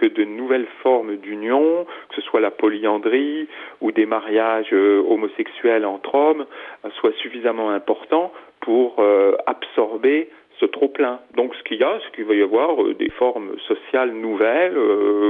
que 0.03 0.07
de 0.07 0.25
nouvelles 0.25 0.67
formes 0.81 1.15
d'union, 1.15 1.85
que 2.09 2.15
ce 2.15 2.21
soit 2.21 2.41
la 2.41 2.51
polyandrie 2.51 3.47
ou 3.79 3.91
des 3.91 4.05
mariages 4.05 4.73
euh, 4.73 5.01
homosexuels 5.07 5.85
entre 5.85 6.15
hommes, 6.15 6.45
euh, 6.83 6.89
soient 6.99 7.13
suffisamment 7.21 7.69
importants 7.71 8.33
pour 8.59 8.97
euh, 8.99 9.33
absorber 9.45 10.29
ce 10.59 10.65
trop-plein. 10.65 11.19
Donc 11.35 11.55
ce 11.55 11.63
qu'il 11.63 11.77
y 11.77 11.83
a, 11.83 11.99
c'est 12.03 12.15
qu'il 12.15 12.25
va 12.25 12.35
y 12.35 12.41
avoir 12.41 12.83
des 12.95 13.09
formes 13.11 13.51
sociales 13.67 14.11
nouvelles 14.11 14.77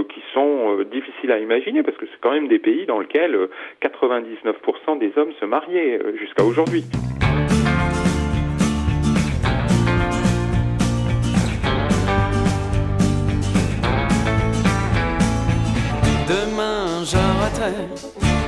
qui 0.10 0.22
sont 0.34 0.84
difficiles 0.92 1.32
à 1.32 1.39
imaginer 1.39 1.82
parce 1.82 1.98
que 1.98 2.06
c'est 2.08 2.20
quand 2.20 2.32
même 2.32 2.48
des 2.48 2.60
pays 2.60 2.86
dans 2.86 3.00
lesquels 3.00 3.36
euh, 3.36 3.50
99% 3.82 4.98
des 4.98 5.13
hommes 5.18 5.32
se 5.39 5.46
mariaient 5.46 6.00
jusqu'à 6.18 6.44
aujourd'hui. 6.44 6.84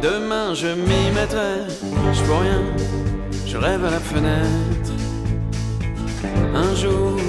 Demain 0.02 0.54
je 0.54 0.68
m'y 0.68 1.12
mettrai. 1.14 1.56
Je 2.14 2.24
vois 2.24 2.40
rien, 2.40 2.62
je 3.46 3.58
rêve 3.58 3.84
à 3.86 3.92
la 3.92 4.00
fenêtre. 4.00 4.92
Un 6.54 6.76
jour, 6.76 7.20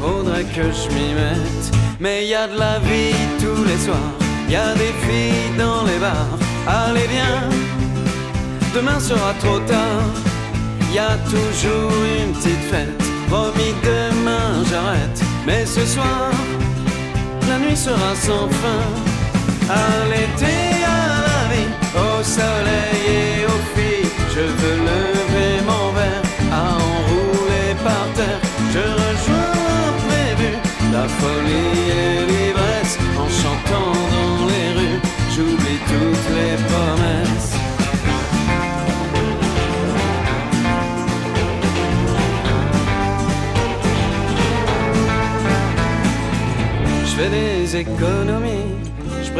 faudrait 0.00 0.44
que 0.44 0.62
je 0.62 0.88
m'y 0.94 1.14
mette. 1.14 1.66
Mais 2.00 2.26
y 2.26 2.34
a 2.34 2.48
de 2.48 2.58
la 2.58 2.78
vie 2.80 3.14
tous 3.38 3.64
les 3.64 3.78
soirs, 3.78 4.12
y 4.48 4.56
a 4.56 4.74
des 4.74 4.94
filles 5.04 5.56
dans 5.56 5.84
les 5.84 5.98
bars. 5.98 6.38
Allez 6.66 7.06
viens, 7.06 7.48
demain 8.74 8.98
sera 8.98 9.32
trop 9.40 9.60
tard. 9.60 10.04
Y 10.92 10.98
a 10.98 11.16
toujours 11.30 11.92
une 12.20 12.32
petite 12.34 12.64
fête. 12.70 13.02
Promis 13.28 13.74
demain 13.82 14.62
j'arrête, 14.70 15.22
mais 15.46 15.64
ce 15.64 15.86
soir, 15.86 16.30
la 17.48 17.58
nuit 17.58 17.76
sera 17.76 18.14
sans 18.14 18.48
fin. 18.48 18.82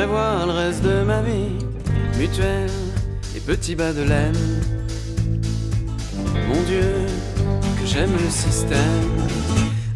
Je 0.02 0.06
prévois 0.06 0.46
le 0.46 0.52
reste 0.52 0.82
de 0.82 1.04
ma 1.04 1.22
vie. 1.22 1.54
Mutuelle 2.18 2.70
et 3.36 3.40
petits 3.40 3.76
bas 3.76 3.92
de 3.92 4.02
laine. 4.02 4.60
Mon 6.48 6.60
Dieu, 6.62 7.06
que 7.78 7.86
j'aime 7.86 8.12
le 8.12 8.30
système. 8.30 9.10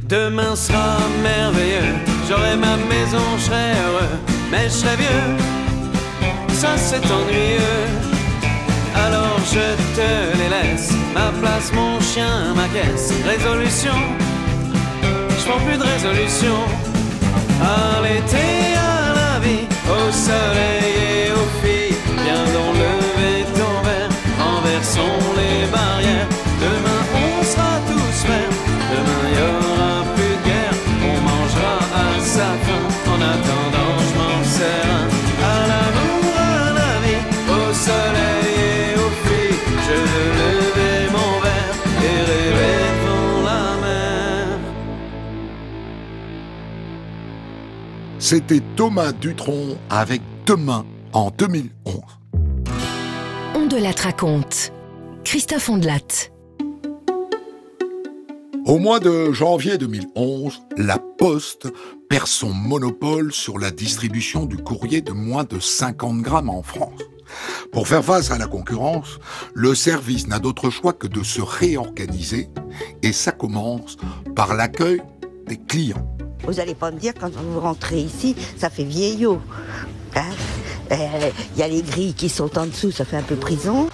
Demain 0.09 0.55
sera 0.55 0.99
merveilleux, 1.23 1.95
j'aurai 2.29 2.57
ma 2.57 2.77
maison, 2.77 3.25
je 3.39 3.43
serai 3.43 3.73
heureux, 3.85 4.17
mais 4.51 4.65
je 4.65 4.75
serai 4.75 4.97
vieux. 4.97 5.37
Ça 6.55 6.77
c'est 6.77 7.05
ennuyeux, 7.05 7.87
je 9.53 9.67
te 9.97 10.39
les 10.39 10.49
laisse. 10.49 10.91
Ma 11.15 11.33
place, 11.41 11.73
mon 11.73 12.01
chien, 12.01 12.55
ma 12.55 12.69
caisse. 12.69 13.13
Résolution, 13.25 13.97
je 15.39 15.45
prends 15.49 15.61
plus 15.67 15.79
de 15.79 15.85
résolution. 15.85 16.57
À 17.61 18.03
l'été, 18.03 18.76
vie, 20.11 21.16
C'était 48.29 48.61
Thomas 48.75 49.13
Dutronc 49.13 49.79
avec 49.89 50.21
Demain 50.47 50.85
en 51.13 51.31
2011. 51.31 52.01
On 53.55 53.67
de 53.67 53.77
la 53.77 53.93
raconte. 53.93 54.73
Christophe 55.23 55.69
Ondelat. 55.69 56.33
Au 58.65 58.81
mois 58.81 58.99
de 58.99 59.31
janvier 59.31 59.79
2011, 59.79 60.61
la 60.77 60.99
Poste 60.99 61.69
perd 62.11 62.27
son 62.27 62.53
monopole 62.53 63.33
sur 63.33 63.61
la 63.61 63.71
distribution 63.71 64.45
du 64.45 64.57
courrier 64.57 65.03
de 65.03 65.13
moins 65.13 65.45
de 65.45 65.61
50 65.61 66.21
grammes 66.21 66.51
en 66.51 66.65
France. 66.65 67.03
Pour 67.71 67.87
faire 67.87 68.05
face 68.05 68.33
à 68.33 68.39
la 68.39 68.49
concurrence, 68.49 69.21
le 69.55 69.77
service 69.77 70.27
n'a 70.27 70.41
d'autre 70.41 70.69
choix 70.71 70.95
que 70.95 71.07
de 71.07 71.23
se 71.23 71.43
réorganiser 71.43 72.49
et 73.05 73.13
ça 73.13 73.31
commence 73.31 73.97
par 74.35 74.57
l'accueil 74.57 75.01
des 75.47 75.59
clients. 75.59 76.16
Vous 76.47 76.55
n'allez 76.55 76.75
pas 76.75 76.91
me 76.91 76.99
dire 76.99 77.13
quand 77.19 77.31
vous 77.33 77.61
rentrez 77.61 77.99
ici, 77.99 78.37
ça 78.57 78.71
fait 78.71 78.85
vieillot. 78.85 79.41
Hein? 80.15 80.23
Euh, 80.93 80.97
Il 81.55 81.61
y 81.61 81.63
a 81.63 81.69
les 81.69 81.83
grilles 81.83 82.15
qui 82.15 82.29
sont 82.29 82.57
en 82.59 82.67
dessous, 82.67 82.93
ça 82.93 83.05
fait 83.05 83.17
un 83.17 83.23
peu 83.23 83.37
prison. 83.37 83.89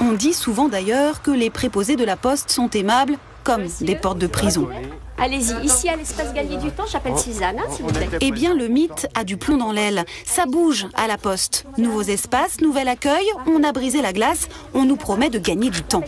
On 0.00 0.12
dit 0.12 0.32
souvent 0.32 0.68
d'ailleurs 0.68 1.22
que 1.22 1.30
les 1.30 1.50
préposés 1.50 1.96
de 1.96 2.04
la 2.04 2.16
poste 2.16 2.50
sont 2.50 2.70
aimables 2.70 3.16
comme 3.44 3.64
des 3.80 3.96
portes 3.96 4.18
de 4.18 4.26
prison. 4.26 4.68
Allez-y, 5.16 5.64
ici 5.64 5.88
à 5.88 5.96
l'espace 5.96 6.32
gagner 6.32 6.58
du 6.58 6.70
temps, 6.70 6.84
j'appelle 6.90 7.18
Suzanne, 7.18 7.56
hein, 7.58 7.64
s'il 7.74 7.84
vous 7.84 7.92
plaît. 7.92 8.08
Eh 8.20 8.30
bien, 8.30 8.54
le 8.54 8.68
mythe 8.68 9.08
a 9.14 9.24
du 9.24 9.36
plomb 9.36 9.56
dans 9.56 9.72
l'aile. 9.72 10.04
Ça 10.24 10.46
bouge 10.46 10.86
à 10.94 11.08
la 11.08 11.16
poste. 11.16 11.64
Nouveaux 11.76 12.02
espaces, 12.02 12.60
nouvel 12.60 12.86
accueil, 12.88 13.26
on 13.46 13.64
a 13.64 13.72
brisé 13.72 14.00
la 14.00 14.12
glace, 14.12 14.48
on 14.74 14.84
nous 14.84 14.96
promet 14.96 15.30
de 15.30 15.38
gagner 15.38 15.70
du 15.70 15.82
temps. 15.82 16.04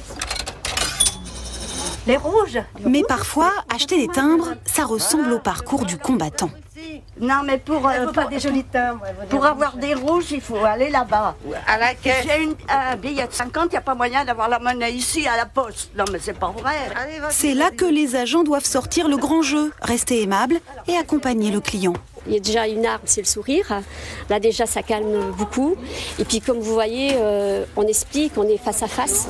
Les 2.07 2.17
rouges 2.17 2.59
Mais 2.85 3.03
parfois, 3.07 3.53
acheter 3.73 3.99
des 3.99 4.09
timbres, 4.13 4.55
ça 4.65 4.85
ressemble 4.85 5.33
au 5.33 5.39
parcours 5.39 5.85
du 5.85 5.99
combattant. 5.99 6.51
Non, 7.21 7.43
mais 7.45 7.59
pour, 7.59 7.87
euh, 7.87 8.07
pour, 8.07 8.25
des 8.29 8.41
jolis 8.41 8.65
pour 9.29 9.45
avoir 9.45 9.77
des 9.77 9.93
rouges, 9.95 10.33
il 10.33 10.41
faut 10.41 10.65
aller 10.65 10.89
là-bas. 10.89 11.37
À 11.67 11.77
la 11.79 11.95
caisse. 11.95 12.25
J'ai 12.27 12.43
une- 12.43 12.55
un 12.71 12.97
billet 12.97 13.27
de 13.27 13.33
50, 13.33 13.67
il 13.67 13.71
n'y 13.73 13.77
a 13.77 13.83
pas 13.83 13.95
moyen 13.95 14.25
d'avoir 14.25 14.49
la 14.49 14.59
monnaie 14.59 14.93
ici 14.93 15.27
à 15.29 15.37
la 15.37 15.45
poste. 15.45 15.91
Non, 15.97 16.05
mais 16.11 16.19
c'est 16.21 16.39
pas 16.39 16.51
vrai. 16.51 16.75
C'est 17.31 17.53
là 17.55 17.71
que 17.71 17.85
les 17.85 18.17
agents 18.17 18.43
doivent 18.45 18.65
sortir 18.65 19.07
le 19.09 19.19
grand 19.19 19.43
jeu, 19.43 19.71
rester 19.83 20.23
aimables 20.23 20.59
et 20.89 20.97
accompagner 20.97 21.51
le 21.51 21.61
client. 21.61 21.93
Il 22.27 22.33
y 22.33 22.37
a 22.37 22.41
déjà 22.41 22.67
une 22.67 22.87
arme, 22.87 23.03
c'est 23.05 23.21
le 23.21 23.27
sourire. 23.27 23.67
Là 24.31 24.41
déjà, 24.41 24.65
ça 24.67 24.83
calme 24.83 25.33
beaucoup. 25.37 25.75
Et 26.19 26.25
puis 26.25 26.41
comme 26.41 26.59
vous 26.61 26.73
voyez, 26.73 27.13
euh, 27.17 27.65
on 27.77 27.87
explique, 27.87 28.33
on 28.39 28.49
est 28.49 28.59
face 28.59 28.83
à 28.83 28.89
face. 28.89 29.29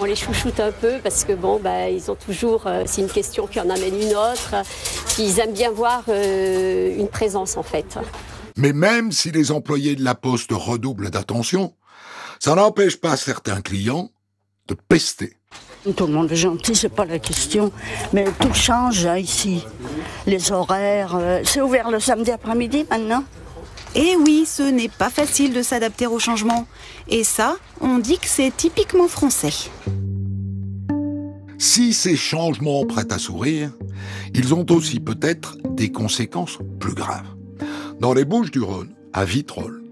On 0.00 0.04
les 0.04 0.14
chouchoute 0.14 0.60
un 0.60 0.70
peu 0.70 0.98
parce 1.02 1.24
que 1.24 1.32
bon, 1.32 1.58
bah, 1.58 1.90
ils 1.90 2.08
ont 2.10 2.14
toujours, 2.14 2.66
euh, 2.66 2.84
c'est 2.86 3.00
une 3.00 3.08
question 3.08 3.48
qui 3.48 3.58
en 3.58 3.68
amène 3.68 4.00
une 4.00 4.14
autre. 4.14 4.54
Puis 5.08 5.24
ils 5.24 5.40
aiment 5.40 5.52
bien 5.52 5.72
voir 5.72 6.04
euh, 6.08 6.96
une 6.96 7.08
présence 7.08 7.56
en 7.56 7.64
fait. 7.64 7.98
Mais 8.56 8.72
même 8.72 9.10
si 9.10 9.32
les 9.32 9.50
employés 9.50 9.96
de 9.96 10.04
la 10.04 10.14
Poste 10.14 10.50
redoublent 10.52 11.10
d'attention, 11.10 11.74
ça 12.38 12.54
n'empêche 12.54 12.96
pas 12.96 13.16
certains 13.16 13.60
clients 13.60 14.10
de 14.68 14.74
pester. 14.74 15.34
Tout 15.96 16.06
le 16.06 16.12
monde 16.12 16.30
est 16.30 16.36
gentil, 16.36 16.76
c'est 16.76 16.88
pas 16.88 17.04
la 17.04 17.18
question. 17.18 17.72
Mais 18.12 18.24
tout 18.40 18.54
change 18.54 19.06
hein, 19.06 19.16
ici. 19.16 19.64
Les 20.26 20.52
horaires, 20.52 21.16
euh, 21.16 21.40
c'est 21.44 21.60
ouvert 21.60 21.90
le 21.90 21.98
samedi 21.98 22.30
après-midi 22.30 22.86
maintenant? 22.88 23.24
Et 23.98 24.14
oui, 24.14 24.44
ce 24.46 24.62
n'est 24.62 24.88
pas 24.88 25.10
facile 25.10 25.52
de 25.52 25.60
s'adapter 25.60 26.06
au 26.06 26.20
changement. 26.20 26.68
Et 27.08 27.24
ça, 27.24 27.56
on 27.80 27.98
dit 27.98 28.18
que 28.18 28.28
c'est 28.28 28.56
typiquement 28.56 29.08
français. 29.08 29.70
Si 31.58 31.92
ces 31.92 32.14
changements 32.14 32.86
prêtent 32.86 33.10
à 33.10 33.18
sourire, 33.18 33.72
ils 34.34 34.54
ont 34.54 34.64
aussi 34.70 35.00
peut-être 35.00 35.56
des 35.70 35.90
conséquences 35.90 36.58
plus 36.78 36.94
graves. 36.94 37.26
Dans 37.98 38.14
les 38.14 38.24
Bouches 38.24 38.52
du 38.52 38.60
Rhône, 38.60 38.94
à 39.12 39.24
Vitrolles, 39.24 39.82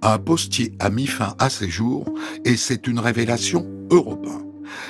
un 0.00 0.18
postier 0.18 0.72
a 0.78 0.88
mis 0.88 1.08
fin 1.08 1.34
à 1.40 1.50
ses 1.50 1.68
jours 1.68 2.06
et 2.44 2.56
c'est 2.56 2.86
une 2.86 3.00
révélation 3.00 3.66
européenne. 3.90 4.44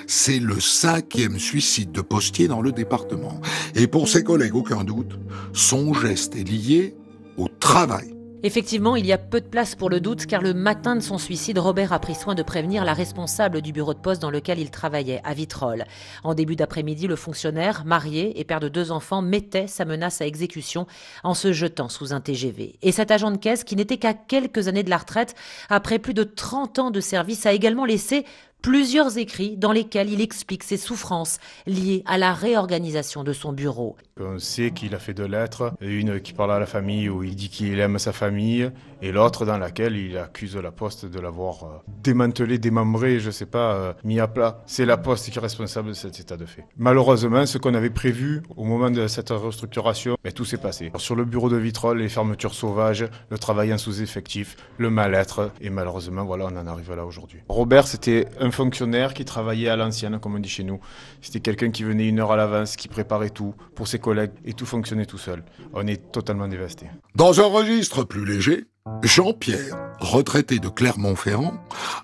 C'est 0.06 0.38
le 0.38 0.60
cinquième 0.60 1.38
suicide 1.38 1.92
de 1.92 2.02
postier 2.02 2.46
dans 2.46 2.60
le 2.60 2.72
département. 2.72 3.40
Et 3.74 3.86
pour 3.86 4.06
ses 4.06 4.22
collègues, 4.22 4.54
aucun 4.54 4.84
doute, 4.84 5.18
son 5.54 5.94
geste 5.94 6.36
est 6.36 6.44
lié 6.44 6.94
au 7.38 7.48
travail. 7.48 8.15
Effectivement, 8.42 8.96
il 8.96 9.06
y 9.06 9.12
a 9.12 9.18
peu 9.18 9.40
de 9.40 9.46
place 9.46 9.74
pour 9.74 9.88
le 9.88 9.98
doute 9.98 10.26
car 10.26 10.42
le 10.42 10.52
matin 10.52 10.94
de 10.94 11.00
son 11.00 11.16
suicide, 11.16 11.58
Robert 11.58 11.94
a 11.94 11.98
pris 11.98 12.14
soin 12.14 12.34
de 12.34 12.42
prévenir 12.42 12.84
la 12.84 12.92
responsable 12.92 13.62
du 13.62 13.72
bureau 13.72 13.94
de 13.94 13.98
poste 13.98 14.20
dans 14.20 14.30
lequel 14.30 14.58
il 14.58 14.70
travaillait, 14.70 15.22
à 15.24 15.32
Vitrolles. 15.32 15.86
En 16.22 16.34
début 16.34 16.54
d'après-midi, 16.54 17.06
le 17.06 17.16
fonctionnaire, 17.16 17.84
marié 17.86 18.38
et 18.38 18.44
père 18.44 18.60
de 18.60 18.68
deux 18.68 18.92
enfants, 18.92 19.22
mettait 19.22 19.66
sa 19.66 19.86
menace 19.86 20.20
à 20.20 20.26
exécution 20.26 20.86
en 21.24 21.32
se 21.32 21.52
jetant 21.52 21.88
sous 21.88 22.12
un 22.12 22.20
TGV. 22.20 22.78
Et 22.82 22.92
cet 22.92 23.10
agent 23.10 23.30
de 23.30 23.38
caisse, 23.38 23.64
qui 23.64 23.74
n'était 23.74 23.96
qu'à 23.96 24.12
quelques 24.12 24.68
années 24.68 24.82
de 24.82 24.90
la 24.90 24.98
retraite, 24.98 25.34
après 25.70 25.98
plus 25.98 26.14
de 26.14 26.22
30 26.22 26.78
ans 26.78 26.90
de 26.90 27.00
service, 27.00 27.46
a 27.46 27.52
également 27.52 27.86
laissé 27.86 28.26
plusieurs 28.62 29.18
écrits 29.18 29.56
dans 29.56 29.72
lesquels 29.72 30.10
il 30.10 30.20
explique 30.20 30.64
ses 30.64 30.76
souffrances 30.76 31.38
liées 31.66 32.02
à 32.06 32.18
la 32.18 32.32
réorganisation 32.32 33.22
de 33.24 33.32
son 33.32 33.52
bureau. 33.52 33.96
On 34.18 34.38
sait 34.38 34.70
qu'il 34.70 34.94
a 34.94 34.98
fait 34.98 35.14
deux 35.14 35.26
lettres, 35.26 35.72
une 35.80 36.20
qui 36.20 36.32
parle 36.32 36.52
à 36.52 36.58
la 36.58 36.66
famille 36.66 37.08
où 37.08 37.22
il 37.22 37.36
dit 37.36 37.48
qu'il 37.48 37.78
aime 37.78 37.98
sa 37.98 38.12
famille, 38.12 38.70
et 39.02 39.12
l'autre 39.12 39.44
dans 39.44 39.58
laquelle 39.58 39.96
il 39.96 40.16
accuse 40.16 40.56
la 40.56 40.70
Poste 40.70 41.06
de 41.06 41.20
l'avoir 41.20 41.64
euh, 41.64 41.68
démantelé, 42.02 42.58
démembré, 42.58 43.20
je 43.20 43.30
sais 43.30 43.46
pas, 43.46 43.74
euh, 43.74 43.92
mis 44.04 44.20
à 44.20 44.28
plat. 44.28 44.62
C'est 44.66 44.86
la 44.86 44.96
Poste 44.96 45.30
qui 45.30 45.38
est 45.38 45.42
responsable 45.42 45.88
de 45.88 45.94
cet 45.94 46.20
état 46.20 46.36
de 46.36 46.46
fait. 46.46 46.64
Malheureusement, 46.76 47.46
ce 47.46 47.58
qu'on 47.58 47.74
avait 47.74 47.90
prévu 47.90 48.42
au 48.56 48.64
moment 48.64 48.90
de 48.90 49.06
cette 49.06 49.30
restructuration, 49.30 50.16
mais 50.24 50.32
tout 50.32 50.44
s'est 50.44 50.56
passé. 50.56 50.90
Sur 50.96 51.16
le 51.16 51.24
bureau 51.24 51.48
de 51.48 51.56
Vitrolles, 51.56 51.98
les 51.98 52.08
fermetures 52.08 52.54
sauvages, 52.54 53.06
le 53.30 53.38
travail 53.38 53.72
en 53.72 53.78
sous-effectif, 53.78 54.56
le 54.78 54.90
mal-être, 54.90 55.50
et 55.60 55.70
malheureusement, 55.70 56.24
voilà, 56.24 56.46
on 56.46 56.56
en 56.56 56.66
arrive 56.66 56.94
là 56.94 57.04
aujourd'hui. 57.04 57.40
Robert, 57.48 57.86
c'était 57.86 58.26
un 58.40 58.50
fonctionnaire 58.50 59.14
qui 59.14 59.24
travaillait 59.24 59.68
à 59.68 59.76
l'ancienne, 59.76 60.18
comme 60.18 60.34
on 60.34 60.38
dit 60.38 60.48
chez 60.48 60.64
nous. 60.64 60.80
C'était 61.20 61.40
quelqu'un 61.40 61.70
qui 61.70 61.84
venait 61.84 62.08
une 62.08 62.20
heure 62.20 62.32
à 62.32 62.36
l'avance, 62.36 62.76
qui 62.76 62.88
préparait 62.88 63.30
tout 63.30 63.54
pour 63.74 63.88
ses 63.88 63.98
collègues, 63.98 64.32
et 64.44 64.52
tout 64.52 64.66
fonctionnait 64.66 65.06
tout 65.06 65.18
seul. 65.18 65.44
On 65.72 65.86
est 65.86 66.12
totalement 66.12 66.48
dévasté. 66.48 66.86
Dans 67.14 67.40
un 67.40 67.46
registre 67.46 68.04
plus 68.04 68.24
léger, 68.24 68.66
Jean-Pierre, 69.02 69.74
retraité 70.00 70.60
de 70.60 70.68
Clermont-Ferrand, 70.68 71.54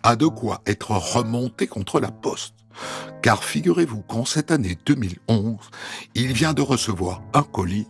a 0.03 0.17
de 0.17 0.27
quoi 0.27 0.59
être 0.67 0.91
remonté 0.91 1.69
contre 1.69 2.01
la 2.01 2.11
poste. 2.11 2.57
Car 3.23 3.45
figurez-vous 3.45 4.03
qu'en 4.03 4.25
cette 4.25 4.51
année 4.51 4.77
2011, 4.85 5.59
il 6.17 6.33
vient 6.33 6.55
de 6.55 6.63
recevoir 6.63 7.23
un 7.35 7.43
colis 7.43 7.87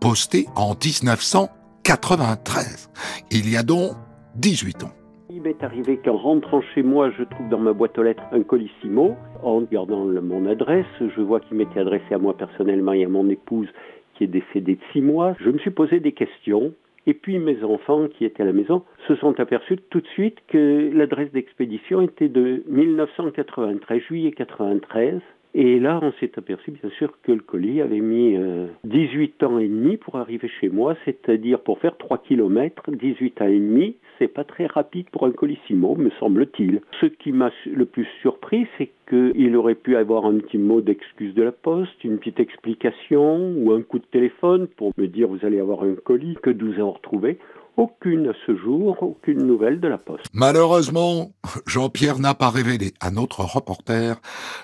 posté 0.00 0.46
en 0.54 0.74
1993. 0.74 2.88
Il 3.32 3.50
y 3.50 3.56
a 3.56 3.64
donc 3.64 3.96
18 4.36 4.84
ans. 4.84 4.92
Il 5.28 5.42
m'est 5.42 5.64
arrivé 5.64 5.98
qu'en 5.98 6.16
rentrant 6.16 6.62
chez 6.72 6.84
moi, 6.84 7.10
je 7.18 7.24
trouve 7.24 7.48
dans 7.48 7.58
ma 7.58 7.72
boîte 7.72 7.98
aux 7.98 8.04
lettres 8.04 8.22
un 8.30 8.44
colissimo. 8.44 9.16
En 9.42 9.56
regardant 9.56 10.04
mon 10.04 10.46
adresse, 10.46 10.86
je 11.00 11.20
vois 11.20 11.40
qu'il 11.40 11.56
m'était 11.56 11.80
adressé 11.80 12.14
à 12.14 12.18
moi 12.18 12.36
personnellement 12.36 12.92
et 12.92 13.04
à 13.04 13.08
mon 13.08 13.28
épouse 13.28 13.66
qui 14.14 14.22
est 14.24 14.28
décédée 14.28 14.76
de 14.76 14.80
six 14.92 15.00
mois. 15.00 15.34
Je 15.40 15.50
me 15.50 15.58
suis 15.58 15.72
posé 15.72 15.98
des 16.00 16.12
questions. 16.12 16.72
Et 17.06 17.14
puis 17.14 17.38
mes 17.38 17.62
enfants 17.62 18.08
qui 18.08 18.24
étaient 18.24 18.42
à 18.42 18.46
la 18.46 18.52
maison 18.52 18.82
se 19.06 19.14
sont 19.16 19.38
aperçus 19.38 19.78
tout 19.90 20.00
de 20.00 20.06
suite 20.08 20.38
que 20.48 20.90
l'adresse 20.92 21.30
d'expédition 21.32 22.00
était 22.00 22.28
de 22.28 22.64
1993, 22.66 24.02
juillet 24.02 24.32
93. 24.32 25.20
Et 25.58 25.80
là, 25.80 26.00
on 26.02 26.12
s'est 26.20 26.32
aperçu, 26.36 26.70
bien 26.70 26.90
sûr, 26.98 27.14
que 27.22 27.32
le 27.32 27.40
colis 27.40 27.80
avait 27.80 28.00
mis 28.00 28.36
euh, 28.36 28.66
18 28.84 29.42
ans 29.42 29.58
et 29.58 29.66
demi 29.66 29.96
pour 29.96 30.16
arriver 30.16 30.50
chez 30.60 30.68
moi, 30.68 30.96
c'est-à-dire 31.06 31.60
pour 31.60 31.78
faire 31.78 31.96
3 31.96 32.18
km, 32.18 32.90
18 32.90 33.40
ans 33.40 33.46
et 33.46 33.58
demi, 33.58 33.96
c'est 34.18 34.28
pas 34.28 34.44
très 34.44 34.66
rapide 34.66 35.08
pour 35.10 35.24
un 35.24 35.30
colissimo, 35.30 35.94
me 35.94 36.10
semble-t-il. 36.20 36.82
Ce 37.00 37.06
qui 37.06 37.32
m'a 37.32 37.50
le 37.64 37.86
plus 37.86 38.06
surpris, 38.20 38.66
c'est 38.76 38.90
qu'il 39.08 39.56
aurait 39.56 39.76
pu 39.76 39.96
avoir 39.96 40.26
un 40.26 40.36
petit 40.40 40.58
mot 40.58 40.82
d'excuse 40.82 41.32
de 41.32 41.42
la 41.42 41.52
poste, 41.52 42.04
une 42.04 42.18
petite 42.18 42.38
explication 42.38 43.54
ou 43.56 43.72
un 43.72 43.80
coup 43.80 43.98
de 43.98 44.04
téléphone 44.04 44.66
pour 44.76 44.92
me 44.98 45.06
dire 45.06 45.26
vous 45.26 45.46
allez 45.46 45.58
avoir 45.58 45.84
un 45.84 45.94
colis 45.94 46.36
que 46.42 46.50
12 46.50 46.80
heures 46.80 46.94
retrouvé. 46.94 47.38
Aucune 47.76 48.28
à 48.28 48.32
ce 48.46 48.56
jour, 48.56 48.96
aucune 49.02 49.46
nouvelle 49.46 49.80
de 49.80 49.88
la 49.88 49.98
Poste. 49.98 50.26
Malheureusement, 50.32 51.32
Jean-Pierre 51.66 52.18
n'a 52.18 52.34
pas 52.34 52.50
révélé 52.50 52.94
à 53.00 53.10
notre 53.10 53.40
reporter 53.40 54.20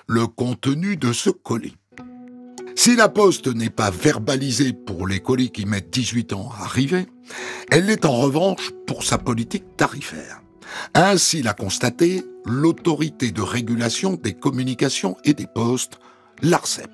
le 0.07 0.27
contenu 0.27 0.97
de 0.97 1.13
ce 1.13 1.29
colis. 1.29 1.75
Si 2.75 2.95
la 2.95 3.07
poste 3.07 3.47
n'est 3.47 3.69
pas 3.69 3.91
verbalisée 3.91 4.73
pour 4.73 5.07
les 5.07 5.19
colis 5.19 5.51
qui 5.51 5.65
mettent 5.65 5.91
18 5.91 6.33
ans 6.33 6.49
à 6.59 6.63
arriver, 6.63 7.05
elle 7.69 7.85
l'est 7.85 8.03
en 8.03 8.13
revanche 8.13 8.71
pour 8.87 9.03
sa 9.03 9.19
politique 9.19 9.77
tarifaire. 9.77 10.41
Ainsi 10.95 11.43
l'a 11.43 11.53
constaté 11.53 12.23
l'autorité 12.45 13.31
de 13.31 13.41
régulation 13.41 14.13
des 14.13 14.33
communications 14.33 15.17
et 15.23 15.33
des 15.33 15.47
postes, 15.47 15.99
l'ARCEP. 16.41 16.89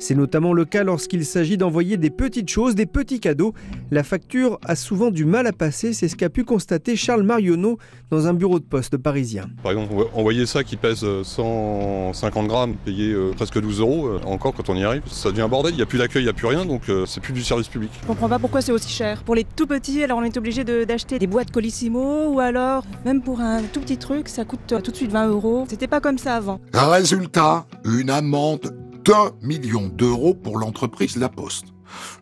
C'est 0.00 0.14
notamment 0.14 0.52
le 0.52 0.64
cas 0.64 0.84
lorsqu'il 0.84 1.24
s'agit 1.24 1.56
d'envoyer 1.58 1.96
des 1.96 2.10
petites 2.10 2.48
choses, 2.48 2.74
des 2.74 2.86
petits 2.86 3.18
cadeaux. 3.20 3.52
La 3.90 4.02
facture 4.04 4.58
a 4.64 4.76
souvent 4.76 5.10
du 5.10 5.24
mal 5.24 5.46
à 5.46 5.52
passer, 5.52 5.92
c'est 5.92 6.08
ce 6.08 6.16
qu'a 6.16 6.28
pu 6.30 6.44
constater 6.44 6.94
Charles 6.96 7.22
Marionneau 7.24 7.78
dans 8.10 8.26
un 8.26 8.34
bureau 8.34 8.58
de 8.58 8.64
poste 8.64 8.96
parisien. 8.96 9.46
Par 9.62 9.72
exemple, 9.72 9.92
envoyer 10.14 10.46
ça 10.46 10.62
qui 10.64 10.76
pèse 10.76 11.04
150 11.24 12.46
grammes, 12.46 12.74
payer 12.84 13.12
euh, 13.12 13.32
presque 13.34 13.60
12 13.60 13.80
euros, 13.80 14.06
euh, 14.06 14.20
encore 14.26 14.54
quand 14.54 14.68
on 14.70 14.76
y 14.76 14.84
arrive, 14.84 15.02
ça 15.10 15.30
devient 15.30 15.42
un 15.42 15.48
bordel, 15.48 15.72
il 15.72 15.76
n'y 15.76 15.82
a 15.82 15.86
plus 15.86 15.98
d'accueil, 15.98 16.22
il 16.22 16.26
n'y 16.26 16.30
a 16.30 16.34
plus 16.34 16.46
rien, 16.46 16.64
donc 16.64 16.88
euh, 16.88 17.04
c'est 17.06 17.20
plus 17.20 17.32
du 17.32 17.42
service 17.42 17.68
public. 17.68 17.90
Je 18.02 18.06
comprends 18.06 18.28
pas 18.28 18.38
pourquoi 18.38 18.60
c'est 18.62 18.72
aussi 18.72 18.90
cher. 18.90 19.22
Pour 19.24 19.34
les 19.34 19.44
tout 19.44 19.66
petits, 19.66 20.02
alors 20.04 20.18
on 20.18 20.22
est 20.22 20.36
obligé 20.36 20.64
de- 20.64 20.84
d'acheter 20.84 21.18
des 21.18 21.26
boîtes 21.26 21.50
Colissimo 21.50 22.28
ou 22.28 22.40
alors 22.40 22.84
même 23.04 23.20
pour 23.22 23.40
un 23.40 23.62
tout 23.62 23.80
petit 23.80 23.98
truc, 23.98 24.28
ça 24.28 24.44
coûte 24.44 24.72
euh, 24.72 24.80
tout 24.80 24.90
de 24.92 24.96
suite 24.96 25.10
20 25.12 25.28
euros. 25.28 25.64
C'était 25.68 25.88
pas 25.88 26.00
comme 26.00 26.18
ça 26.18 26.36
avant. 26.36 26.60
Résultat, 26.72 27.66
une 27.84 28.10
amende 28.10 28.74
d'un 29.08 29.30
million 29.40 29.88
d'euros 29.88 30.34
pour 30.34 30.58
l'entreprise 30.58 31.16
La 31.16 31.30
Poste. 31.30 31.72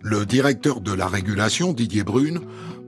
Le 0.04 0.24
directeur 0.24 0.80
de 0.80 0.92
la 0.92 1.08
régulation, 1.08 1.72
Didier 1.72 2.04
Brune, 2.04 2.38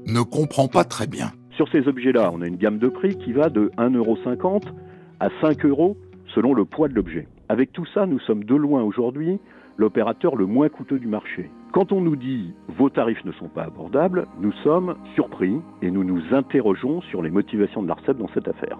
ne 0.07 0.21
comprend 0.21 0.69
pas 0.69 0.85
très 0.85 1.09
bien. 1.09 1.33
Sur 1.57 1.69
ces 1.71 1.89
objets-là, 1.89 2.31
on 2.33 2.41
a 2.41 2.47
une 2.47 2.59
gamme 2.59 2.79
de 2.79 2.87
prix 2.87 3.19
qui 3.19 3.33
va 3.33 3.49
de 3.49 3.73
1,50€ 3.77 4.63
à 5.19 5.31
5 5.41 5.65
euros 5.65 5.97
selon 6.33 6.55
le 6.55 6.65
poids 6.65 6.87
de 6.87 6.95
l'objet. 6.95 7.27
Avec 7.49 7.73
tout 7.73 7.87
ça, 7.93 8.07
nous 8.07 8.21
sommes 8.21 8.45
de 8.45 8.55
loin 8.55 8.85
aujourd'hui 8.85 9.41
l'opérateur 9.79 10.37
le 10.37 10.47
moins 10.47 10.69
coûteux 10.69 11.01
du 11.01 11.09
marché. 11.09 11.51
Quand 11.73 11.91
on 11.91 12.01
nous 12.01 12.15
dit 12.15 12.55
vos 12.79 12.91
tarifs 12.91 13.25
ne 13.25 13.33
sont 13.33 13.49
pas 13.49 13.65
abordables, 13.65 14.29
nous 14.41 14.53
sommes 14.63 14.95
surpris 15.17 15.57
et 15.83 15.91
nous 15.91 16.05
nous 16.05 16.23
interrogeons 16.31 17.01
sur 17.11 17.21
les 17.21 17.31
motivations 17.31 17.83
de 17.83 17.89
l'ARCEP 17.89 18.17
dans 18.17 18.31
cette 18.33 18.47
affaire. 18.47 18.79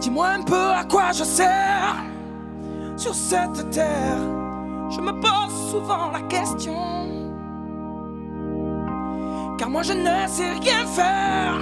Dis-moi 0.00 0.28
un 0.28 0.42
peu 0.42 0.54
à 0.54 0.84
quoi 0.88 1.12
je 1.12 1.22
sers 1.22 2.21
sur 2.96 3.14
cette 3.14 3.70
terre. 3.70 4.18
Je 4.90 5.00
me 5.00 5.12
pose 5.12 5.70
souvent 5.70 6.10
la 6.12 6.20
question. 6.22 6.74
Car 9.58 9.70
moi 9.70 9.82
je 9.82 9.92
ne 9.92 10.26
sais 10.26 10.50
rien 10.60 10.86
faire. 10.86 11.54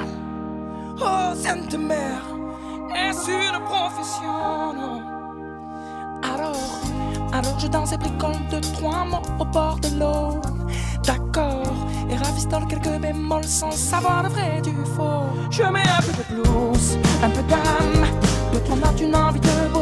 Oh, 1.02 1.34
Sainte 1.34 1.74
Mère, 1.78 2.24
est-ce 2.94 3.30
une 3.30 3.64
profession? 3.64 5.02
Alors, 6.22 6.80
alors 7.32 7.58
je 7.58 7.66
danse 7.68 7.92
et 7.92 7.98
bricole 7.98 8.36
de 8.50 8.60
trois 8.74 9.04
mots 9.04 9.22
au 9.38 9.44
bord 9.44 9.78
de 9.80 9.98
l'eau. 9.98 10.40
D'accord, 11.04 11.74
et 12.10 12.16
ravistole 12.16 12.66
quelques 12.68 13.00
bémols 13.00 13.44
sans 13.44 13.70
savoir 13.70 14.24
le 14.24 14.28
vrai 14.28 14.60
du 14.62 14.74
faux. 14.96 15.24
Je 15.50 15.62
mets 15.62 15.80
un 15.80 16.02
peu 16.02 16.12
de 16.12 16.42
blues, 16.42 16.98
un 17.22 17.30
peu 17.30 17.42
d'âme, 17.42 18.06
de 18.52 18.58
trois 18.58 18.76
notes, 18.76 19.00
une 19.00 19.16
envie 19.16 19.40
de 19.40 19.78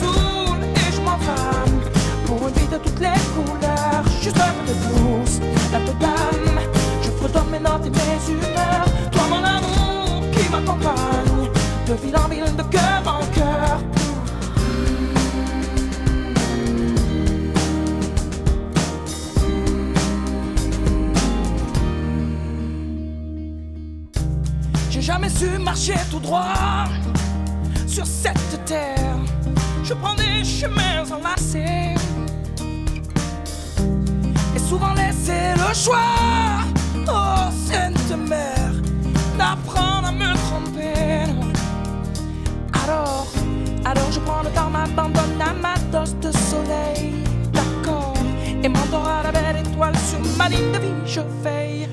soul 0.00 0.58
et 0.62 0.92
je 0.94 1.00
m'enflamme 1.00 1.80
pour 2.26 2.48
une 2.48 2.54
vie 2.54 2.68
de 2.68 2.78
toutes 2.78 3.00
les 3.00 3.20
couleurs. 3.34 4.04
Juste 4.22 4.38
un 4.38 4.52
peu 4.52 4.72
de 4.72 4.74
blues, 4.86 5.40
un 5.74 5.80
peu 5.80 5.94
d'âme, 5.98 6.60
je 7.02 7.10
fredonne 7.10 7.50
mes 7.50 7.58
notes 7.58 7.86
et 7.86 7.90
mes 7.90 8.32
humeurs. 8.32 8.86
Toi, 9.10 9.22
mon 9.28 9.44
amour 9.44 10.22
qui 10.32 10.48
m'accompagne, 10.50 11.50
de 11.86 11.94
ville 11.94 12.16
en 12.16 12.28
ville, 12.28 12.56
de 12.56 12.62
cœur 12.62 13.02
en 13.06 13.24
cœur. 13.34 13.80
J'ai 24.90 25.00
jamais 25.00 25.30
su 25.30 25.46
marcher 25.58 25.94
tout 26.10 26.20
droit 26.20 26.84
sur 27.86 28.06
cette 28.06 28.64
terre. 28.66 29.16
Je 29.92 29.96
prends 29.98 30.14
des 30.14 30.42
chemins 30.42 31.04
enlacés 31.12 31.94
et 34.56 34.58
souvent 34.58 34.94
laisser 34.94 35.52
le 35.54 35.74
choix. 35.74 35.98
Oh, 37.06 37.50
Sainte 37.66 38.18
Mère, 38.26 38.72
d'apprendre 39.36 40.08
à 40.08 40.12
me 40.12 40.32
tromper. 40.46 41.30
Alors, 42.82 43.26
alors 43.84 44.10
je 44.10 44.20
prends 44.20 44.42
le 44.42 44.48
temps, 44.52 44.70
m'abandonne 44.70 45.42
à 45.42 45.52
ma 45.52 45.74
dose 45.92 46.16
de 46.22 46.32
soleil. 46.32 47.12
D'accord, 47.52 48.14
et 48.64 48.68
m'endors 48.70 49.06
à 49.06 49.24
la 49.24 49.30
belle 49.30 49.58
étoile 49.58 49.94
sur 50.08 50.20
ma 50.38 50.48
ligne 50.48 50.72
de 50.72 50.78
vie. 50.78 50.94
Je 51.04 51.20
veille, 51.42 51.86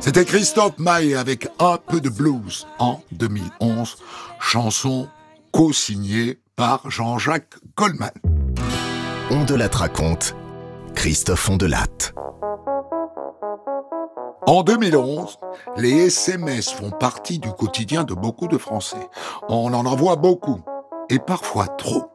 C'était 0.00 0.26
Christophe 0.26 0.78
Maé 0.78 1.16
avec 1.16 1.48
un 1.58 1.76
peu 1.76 2.00
de 2.00 2.08
blues 2.08 2.66
en 2.78 3.00
2011, 3.12 3.96
chanson 4.38 5.08
co-signée 5.50 6.38
par 6.56 6.88
Jean-Jacques 6.88 7.54
Goldman. 7.76 8.12
On 9.30 9.44
de 9.44 9.54
la 9.54 9.66
raconte. 9.66 10.36
Christophe 10.94 11.48
Ondelat. 11.48 12.12
En 14.46 14.62
2011, 14.62 15.38
les 15.78 16.06
SMS 16.06 16.70
font 16.70 16.90
partie 16.90 17.38
du 17.38 17.50
quotidien 17.52 18.04
de 18.04 18.14
beaucoup 18.14 18.46
de 18.46 18.58
Français. 18.58 19.08
On 19.48 19.72
en 19.72 19.86
envoie 19.86 20.16
beaucoup, 20.16 20.60
et 21.10 21.18
parfois 21.18 21.66
trop. 21.66 22.10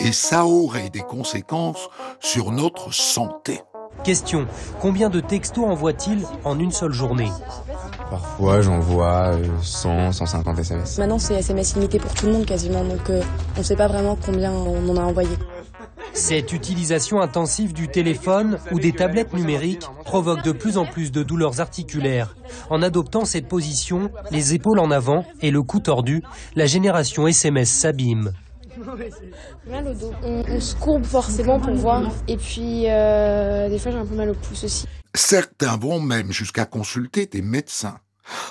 Et 0.00 0.12
ça 0.12 0.46
aurait 0.46 0.90
des 0.90 1.00
conséquences 1.00 1.88
sur 2.20 2.52
notre 2.52 2.92
santé. 2.92 3.60
Question 4.04 4.46
combien 4.80 5.08
de 5.10 5.20
textos 5.20 5.64
envoie-t-il 5.64 6.24
en 6.44 6.58
une 6.58 6.70
seule 6.70 6.92
journée? 6.92 7.30
Parfois, 8.10 8.60
j'envoie 8.60 9.34
euh, 9.34 9.44
100, 9.62 10.12
150 10.12 10.58
SMS. 10.58 10.98
Maintenant, 10.98 11.18
c'est 11.18 11.34
SMS 11.34 11.74
limité 11.74 11.98
pour 11.98 12.14
tout 12.14 12.26
le 12.26 12.32
monde 12.32 12.46
quasiment, 12.46 12.84
donc 12.84 13.10
euh, 13.10 13.20
on 13.56 13.60
ne 13.60 13.64
sait 13.64 13.74
pas 13.74 13.88
vraiment 13.88 14.16
combien 14.24 14.52
on 14.52 14.88
en 14.90 14.96
a 14.96 15.00
envoyé. 15.02 15.36
Cette 16.16 16.54
utilisation 16.54 17.20
intensive 17.20 17.74
du 17.74 17.88
téléphone 17.88 18.58
ou 18.72 18.80
des 18.80 18.92
tablettes 18.92 19.34
numériques 19.34 19.86
provoque 20.02 20.42
de 20.42 20.50
plus 20.50 20.78
en 20.78 20.86
plus 20.86 21.12
de 21.12 21.22
douleurs 21.22 21.60
articulaires. 21.60 22.34
En 22.70 22.82
adoptant 22.82 23.26
cette 23.26 23.48
position, 23.48 24.10
les 24.30 24.54
épaules 24.54 24.78
en 24.78 24.90
avant 24.90 25.26
et 25.42 25.50
le 25.50 25.62
cou 25.62 25.78
tordu, 25.78 26.22
la 26.54 26.64
génération 26.64 27.26
SMS 27.26 27.70
s'abîme. 27.70 28.32
Mal 29.68 29.88
au 29.88 29.92
dos. 29.92 30.12
On, 30.22 30.42
on 30.48 30.60
se 30.60 30.74
courbe 30.74 31.04
forcément 31.04 31.60
pour 31.60 31.74
voir, 31.74 32.10
et 32.28 32.38
puis 32.38 32.84
euh, 32.86 33.68
des 33.68 33.78
fois 33.78 33.92
j'ai 33.92 33.98
un 33.98 34.06
peu 34.06 34.14
mal 34.14 34.30
au 34.30 34.34
pouce 34.34 34.64
aussi. 34.64 34.86
Certains 35.14 35.76
vont 35.76 36.00
même 36.00 36.32
jusqu'à 36.32 36.64
consulter 36.64 37.26
des 37.26 37.42
médecins. 37.42 37.98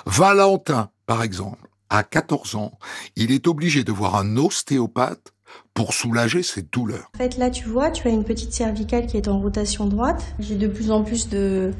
Valentin, 0.06 0.90
par 1.06 1.24
exemple, 1.24 1.68
à 1.90 2.04
14 2.04 2.54
ans, 2.54 2.78
il 3.16 3.32
est 3.32 3.48
obligé 3.48 3.82
de 3.82 3.90
voir 3.90 4.14
un 4.14 4.36
ostéopathe 4.36 5.32
pour 5.76 5.92
soulager 5.92 6.42
ses 6.42 6.62
douleurs. 6.62 7.10
En 7.14 7.18
fait, 7.18 7.36
là, 7.36 7.50
tu 7.50 7.68
vois, 7.68 7.90
tu 7.90 8.08
as 8.08 8.10
une 8.10 8.24
petite 8.24 8.52
cervicale 8.52 9.06
qui 9.06 9.18
est 9.18 9.28
en 9.28 9.38
rotation 9.38 9.86
droite. 9.86 10.24
J'ai 10.40 10.56
de 10.56 10.66
plus 10.66 10.90
en 10.90 11.04
plus 11.04 11.28
de 11.28 11.70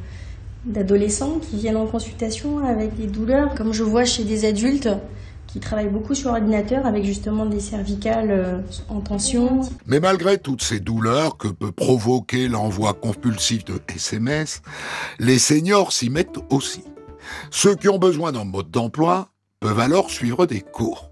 d'adolescents 0.66 1.38
qui 1.38 1.56
viennent 1.56 1.76
en 1.76 1.86
consultation 1.86 2.58
avec 2.58 2.96
des 2.96 3.06
douleurs, 3.06 3.54
comme 3.54 3.72
je 3.72 3.84
vois 3.84 4.04
chez 4.04 4.24
des 4.24 4.44
adultes 4.44 4.88
qui 5.46 5.60
travaillent 5.60 5.88
beaucoup 5.88 6.14
sur 6.14 6.32
ordinateur 6.32 6.86
avec 6.86 7.04
justement 7.04 7.46
des 7.46 7.60
cervicales 7.60 8.32
euh, 8.32 8.58
en 8.88 9.00
tension. 9.00 9.60
Mais 9.86 10.00
malgré 10.00 10.38
toutes 10.38 10.62
ces 10.62 10.80
douleurs 10.80 11.38
que 11.38 11.46
peut 11.46 11.70
provoquer 11.70 12.48
l'envoi 12.48 12.94
compulsif 12.94 13.64
de 13.64 13.80
SMS, 13.94 14.60
les 15.20 15.38
seniors 15.38 15.92
s'y 15.92 16.10
mettent 16.10 16.40
aussi. 16.50 16.82
Ceux 17.50 17.76
qui 17.76 17.88
ont 17.88 17.98
besoin 17.98 18.32
d'un 18.32 18.44
mode 18.44 18.70
d'emploi 18.70 19.30
peuvent 19.60 19.80
alors 19.80 20.10
suivre 20.10 20.46
des 20.46 20.60
cours. 20.60 21.08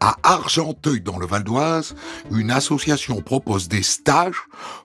À 0.00 0.16
Argenteuil, 0.22 1.00
dans 1.00 1.18
le 1.18 1.26
Val 1.26 1.44
d'Oise, 1.44 1.94
une 2.30 2.50
association 2.50 3.20
propose 3.20 3.68
des 3.68 3.82
stages 3.82 4.42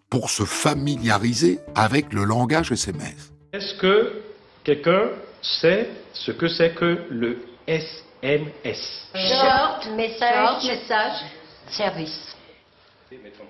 pour 0.09 0.29
se 0.29 0.43
familiariser 0.43 1.59
avec 1.75 2.13
le 2.13 2.23
langage 2.23 2.71
SMS. 2.71 3.31
Est-ce 3.53 3.75
que 3.75 4.21
quelqu'un 4.63 5.09
sait 5.41 5.89
ce 6.13 6.31
que 6.31 6.47
c'est 6.47 6.73
que 6.73 7.05
le 7.09 7.39
SMS 7.67 9.07
Short 9.13 9.89
message, 9.95 10.65
message, 10.65 11.19
service. 11.69 12.35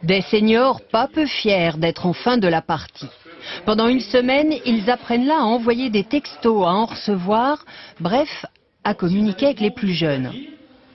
Des 0.03 0.21
seniors 0.21 0.81
pas 0.91 1.07
peu 1.07 1.25
fiers 1.25 1.71
d'être 1.77 2.05
en 2.05 2.13
fin 2.13 2.37
de 2.37 2.47
la 2.47 2.61
partie. 2.61 3.09
Pendant 3.65 3.87
une 3.87 4.01
semaine, 4.01 4.53
ils 4.65 4.89
apprennent 4.89 5.25
là 5.25 5.39
à 5.39 5.43
envoyer 5.43 5.89
des 5.89 6.03
textos, 6.03 6.65
à 6.65 6.69
en 6.69 6.85
recevoir, 6.85 7.65
bref, 7.99 8.45
à 8.83 8.93
communiquer 8.93 9.47
avec 9.47 9.59
les 9.59 9.71
plus 9.71 9.93
jeunes. 9.93 10.31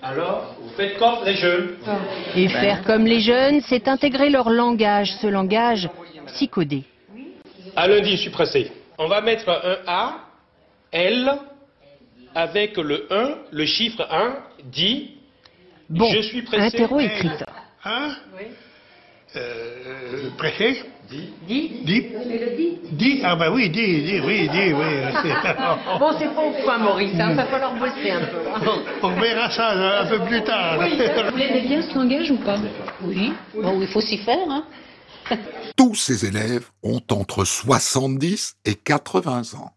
Alors, 0.02 0.56
vous 0.60 0.70
faites 0.70 0.98
comme 0.98 1.24
les 1.24 1.36
jeunes. 1.36 1.76
Et 2.34 2.48
faire 2.48 2.82
comme 2.82 3.06
les 3.06 3.20
jeunes, 3.20 3.60
c'est 3.60 3.86
intégrer 3.86 4.30
leur 4.30 4.50
langage, 4.50 5.12
ce 5.20 5.28
langage 5.28 5.88
si 6.26 6.48
codé. 6.48 6.82
À 7.76 7.86
lundi, 7.86 8.12
je 8.12 8.22
suis 8.22 8.30
pressé. 8.30 8.72
On 8.98 9.06
va 9.06 9.20
mettre 9.20 9.48
un 9.48 9.76
A, 9.86 10.16
L, 10.90 11.32
avec 12.34 12.76
le 12.78 13.06
1, 13.12 13.34
le 13.52 13.64
chiffre 13.64 14.06
1, 14.10 14.38
dit 14.64 15.12
Bon, 15.88 16.10
Je 16.10 16.20
suis 16.22 16.42
pressé. 16.42 16.76
interro 16.76 16.98
écrite. 16.98 17.44
Hein 17.84 18.16
euh, 19.36 20.30
Pressé 20.36 20.82
Dis. 21.12 21.28
Dis. 21.46 21.82
Dis. 21.84 22.78
Dis. 22.92 23.20
Ah 23.22 23.36
bah 23.36 23.50
oui, 23.52 23.68
dis, 23.68 24.02
dis, 24.02 24.20
oui, 24.20 24.48
dis, 24.48 24.72
oui. 24.72 24.92
Bon, 25.98 26.10
c'est 26.18 26.34
pas 26.34 26.40
au 26.42 26.52
point, 26.64 26.78
Maurice, 26.78 27.12
hein, 27.18 27.34
va 27.34 27.44
falloir 27.46 27.74
bosser 27.74 28.10
un 28.10 28.20
peu. 28.20 28.70
On 29.02 29.20
verra 29.20 29.50
ça 29.50 30.00
un 30.00 30.06
peu 30.06 30.20
plus 30.24 30.42
tard. 30.42 30.78
Vous 30.78 31.36
l'aimez 31.36 31.60
bien 31.62 31.82
ce 31.82 31.94
langage 31.94 32.30
ou 32.30 32.38
pas? 32.38 32.56
Oui. 33.02 33.32
Bon, 33.54 33.80
il 33.80 33.88
faut 33.88 34.00
s'y 34.00 34.18
faire, 34.18 34.48
hein. 34.48 34.64
Tous 35.76 35.94
ces 35.94 36.24
élèves 36.24 36.68
ont 36.82 37.02
entre 37.10 37.44
70 37.44 38.54
et 38.64 38.74
80 38.74 39.54
ans. 39.58 39.72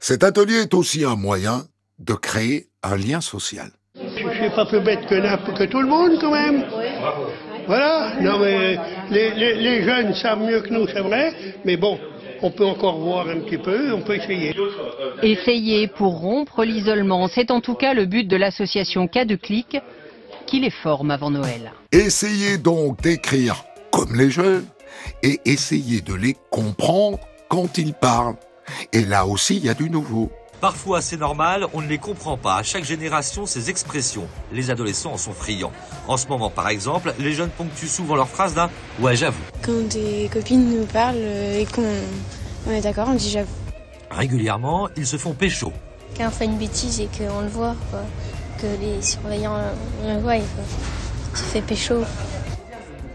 Cet 0.00 0.24
atelier 0.24 0.62
est 0.62 0.74
aussi 0.74 1.04
un 1.04 1.16
moyen 1.16 1.64
de 1.98 2.14
créer 2.14 2.68
un 2.82 2.96
lien 2.96 3.20
social. 3.20 3.70
Je 3.94 4.40
suis 4.40 4.50
pas 4.50 4.66
plus 4.66 4.80
bête 4.80 5.06
que, 5.06 5.52
que 5.56 5.64
tout 5.64 5.80
le 5.80 5.86
monde 5.86 6.18
quand 6.20 6.32
même. 6.32 6.64
Voilà. 7.66 8.12
Non 8.20 8.38
mais 8.38 8.78
les, 9.10 9.30
les- 9.34 9.54
les 9.54 9.82
jeunes 9.82 10.14
savent 10.14 10.40
mieux 10.42 10.60
que 10.60 10.72
nous, 10.72 10.86
c'est 10.88 11.00
vrai. 11.00 11.32
Mais 11.64 11.76
bon, 11.76 11.98
on 12.42 12.50
peut 12.50 12.64
encore 12.66 12.98
voir 12.98 13.28
un 13.28 13.40
petit 13.40 13.58
peu, 13.58 13.92
on 13.92 14.02
peut 14.02 14.16
essayer. 14.16 14.54
Essayer 15.22 15.86
pour 15.88 16.18
rompre 16.20 16.64
l'isolement, 16.64 17.28
c'est 17.28 17.50
en 17.50 17.60
tout 17.60 17.74
cas 17.74 17.94
le 17.94 18.06
but 18.06 18.24
de 18.28 18.36
l'association 18.36 19.06
Cas 19.08 19.24
de 19.24 19.36
Clic 19.36 19.78
qui 20.46 20.60
les 20.60 20.70
forme 20.70 21.10
avant 21.10 21.30
Noël. 21.30 21.72
Essayez 21.92 22.58
donc 22.58 23.00
d'écrire 23.02 23.64
comme 23.90 24.14
les 24.14 24.30
jeunes 24.30 24.66
et 25.22 25.40
essayez 25.46 26.00
de 26.00 26.14
les 26.14 26.36
comprendre 26.50 27.18
quand 27.48 27.78
ils 27.78 27.94
parlent. 27.94 28.36
Et 28.92 29.02
là 29.04 29.26
aussi, 29.26 29.56
il 29.56 29.64
y 29.64 29.68
a 29.68 29.74
du 29.74 29.88
nouveau. 29.90 30.30
Parfois, 30.64 31.02
c'est 31.02 31.18
normal, 31.18 31.66
on 31.74 31.82
ne 31.82 31.86
les 31.86 31.98
comprend 31.98 32.38
pas. 32.38 32.56
À 32.56 32.62
chaque 32.62 32.84
génération, 32.84 33.44
ses 33.44 33.68
expressions. 33.68 34.26
Les 34.50 34.70
adolescents 34.70 35.12
en 35.12 35.18
sont 35.18 35.34
friands. 35.34 35.72
En 36.08 36.16
ce 36.16 36.26
moment, 36.26 36.48
par 36.48 36.68
exemple, 36.70 37.12
les 37.18 37.34
jeunes 37.34 37.50
ponctuent 37.50 37.86
souvent 37.86 38.16
leurs 38.16 38.30
phrases 38.30 38.54
d'un 38.54 38.70
«ouais, 39.00 39.14
j'avoue 39.14 39.42
Quand 39.60 39.86
des 39.90 40.30
copines 40.32 40.74
nous 40.74 40.86
parlent 40.86 41.16
et 41.18 41.66
qu'on 41.70 41.84
on 42.66 42.70
est 42.70 42.80
d'accord, 42.80 43.08
on 43.10 43.14
dit 43.14 43.28
j'avoue.». 43.28 43.52
Régulièrement, 44.10 44.88
ils 44.96 45.06
se 45.06 45.18
font 45.18 45.34
pécho. 45.34 45.70
Quand 46.16 46.28
on 46.28 46.30
fait 46.30 46.46
une 46.46 46.56
bêtise 46.56 46.98
et 46.98 47.08
qu'on 47.08 47.42
le 47.42 47.48
voit, 47.48 47.76
quoi. 47.90 48.00
Que 48.58 48.66
les 48.80 49.02
surveillants 49.02 49.58
le 50.02 50.18
voient, 50.18 50.38
quoi. 50.38 50.64
Tu 51.34 51.42
fais 51.42 51.60
pécho. 51.60 51.96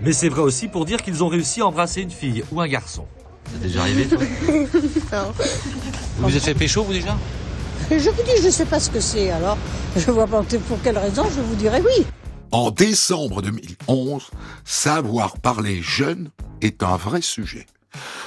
Mais 0.02 0.14
c'est 0.14 0.30
vrai 0.30 0.42
aussi 0.42 0.68
pour 0.68 0.86
dire 0.86 1.02
qu'ils 1.02 1.24
ont 1.24 1.30
réussi 1.30 1.62
à 1.62 1.66
embrasser 1.66 2.04
une 2.04 2.12
fille 2.12 2.44
ou 2.52 2.62
un 2.62 2.68
garçon. 2.68 3.08
C'est 3.52 3.62
déjà 3.64 3.82
arrivé, 3.82 4.06
toi? 4.06 4.20
Non. 5.12 5.34
Vous 6.20 6.30
vous 6.30 6.38
êtes 6.38 6.44
fait 6.44 6.54
pécho, 6.54 6.84
vous, 6.84 6.94
déjà? 6.94 7.18
Je 7.92 8.10
vous 8.10 8.24
dis, 8.24 8.40
je 8.40 8.46
ne 8.46 8.52
sais 8.52 8.66
pas 8.66 8.80
ce 8.80 8.90
que 8.92 9.00
c'est, 9.00 9.32
alors 9.32 9.58
je 9.96 10.12
vois 10.12 10.28
pas 10.28 10.44
pour 10.68 10.82
quelle 10.84 10.98
raison, 10.98 11.24
je 11.36 11.42
vous 11.42 11.56
dirais 11.56 11.82
oui. 11.84 12.06
En 12.52 12.70
décembre 12.70 13.42
2011, 13.42 14.30
savoir 14.64 15.40
parler 15.40 15.82
jeune 15.82 16.30
est 16.62 16.84
un 16.84 16.98
vrai 16.98 17.22
sujet. 17.22 17.66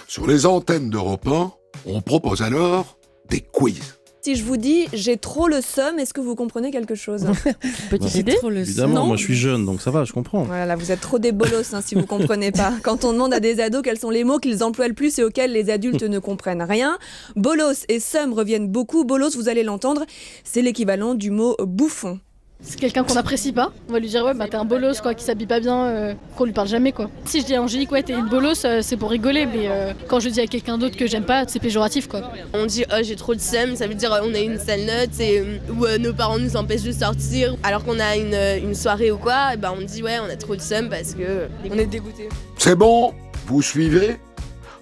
Sur 0.09 0.27
les 0.27 0.47
antennes 0.47 0.91
d'Europe 0.91 1.29
1, 1.29 1.53
on 1.87 2.01
propose 2.01 2.43
alors 2.43 2.99
des 3.29 3.41
quiz. 3.41 4.02
Si 4.25 4.37
je 4.37 4.45
vous 4.45 4.57
dis 4.57 4.87
j'ai 4.93 5.17
trop 5.17 5.49
le 5.49 5.61
seum, 5.61 5.99
est-ce 5.99 6.15
que 6.15 6.21
vous 6.21 6.37
comprenez 6.37 6.71
quelque 6.71 6.95
chose 6.95 7.27
Petite 7.91 8.15
idée 8.15 8.37
Évidemment, 8.55 8.95
Non 8.95 9.07
moi 9.07 9.17
je 9.17 9.25
suis 9.25 9.35
jeune, 9.35 9.67
donc 9.67 9.83
ça 9.83 9.91
va, 9.91 10.05
je 10.05 10.13
comprends. 10.13 10.45
Voilà, 10.45 10.77
vous 10.77 10.93
êtes 10.93 11.01
trop 11.01 11.19
des 11.19 11.33
bolos 11.33 11.75
hein, 11.75 11.81
si 11.85 11.97
vous 11.97 12.07
comprenez 12.07 12.53
pas. 12.53 12.73
Quand 12.85 13.05
on 13.05 13.13
demande 13.13 13.35
à 13.35 13.41
des 13.41 13.59
ados 13.59 13.83
quels 13.83 13.99
sont 13.99 14.11
les 14.11 14.23
mots 14.23 14.39
qu'ils 14.39 14.63
emploient 14.63 14.87
le 14.87 14.95
plus 14.95 15.19
et 15.19 15.25
auxquels 15.25 15.51
les 15.51 15.71
adultes 15.71 16.05
ne 16.05 16.21
comprennent 16.21 16.63
rien, 16.63 16.99
bolos 17.35 17.85
et 17.89 17.99
seum 17.99 18.33
reviennent 18.33 18.69
beaucoup. 18.69 19.05
Bolos, 19.05 19.35
vous 19.35 19.49
allez 19.49 19.65
l'entendre, 19.65 20.05
c'est 20.45 20.63
l'équivalent 20.63 21.17
du 21.17 21.33
mot 21.33 21.57
bouffon. 21.59 22.21
C'est 22.65 22.79
quelqu'un 22.79 23.03
qu'on 23.03 23.15
n'apprécie 23.15 23.53
pas. 23.53 23.73
On 23.89 23.93
va 23.93 23.99
lui 23.99 24.09
dire 24.09 24.25
ouais 24.25 24.35
bah 24.35 24.47
t'es 24.49 24.57
un 24.57 24.65
bolos 24.65 25.01
quoi, 25.03 25.15
qui 25.15 25.25
s'habille 25.25 25.47
pas 25.47 25.61
bien, 25.61 25.87
euh, 25.87 26.15
qu'on 26.37 26.45
lui 26.45 26.53
parle 26.53 26.69
jamais 26.69 26.93
quoi. 26.93 27.11
Si 27.25 27.41
je 27.41 27.47
dis 27.47 27.55
à 27.55 27.63
Angélique 27.63 27.91
ouais 27.91 28.03
t'es 28.03 28.13
une 28.13 28.29
bolos, 28.29 28.65
euh, 28.65 28.81
c'est 28.83 28.97
pour 28.97 29.11
rigoler, 29.11 29.47
mais 29.47 29.69
euh, 29.69 29.93
quand 30.09 30.21
je 30.21 30.29
dis 30.29 30.41
à 30.41 30.47
quelqu'un 30.47 30.79
d'autre 30.79 30.97
que 30.97 31.07
j'aime 31.07 31.25
pas, 31.25 31.45
c'est 31.49 31.59
péjoratif 31.59 32.07
quoi. 32.07 32.23
On 32.55 32.67
dit 32.67 32.85
oh 32.93 33.01
j'ai 33.03 33.17
trop 33.17 33.35
de 33.35 33.41
seum, 33.41 33.75
ça 33.75 33.87
veut 33.87 33.95
dire 33.95 34.17
on 34.23 34.33
a 34.35 34.39
une 34.39 34.59
sale 34.59 34.85
note 34.85 35.19
et 35.19 35.41
euh, 35.41 35.59
ou 35.77 35.85
euh, 35.87 35.99
nos 35.99 36.13
parents 36.13 36.39
nous 36.39 36.57
empêchent 36.57 36.83
de 36.85 36.93
sortir 36.93 37.57
alors 37.65 37.85
qu'on 37.85 37.99
a 37.99 38.17
une, 38.17 38.37
une 38.65 38.75
soirée 38.75 39.11
ou 39.11 39.19
quoi, 39.19 39.55
et 39.55 39.57
ben 39.57 39.75
on 39.77 39.83
dit 39.83 40.03
ouais 40.03 40.19
on 40.21 40.31
a 40.31 40.37
trop 40.37 40.55
de 40.55 40.61
seum 40.61 40.89
parce 40.89 41.15
que 41.15 41.49
on 41.69 41.77
est 41.77 41.87
dégoûté. 41.87 42.29
C'est 42.59 42.77
bon 42.77 43.13
Vous 43.47 43.61
suivez 43.61 44.19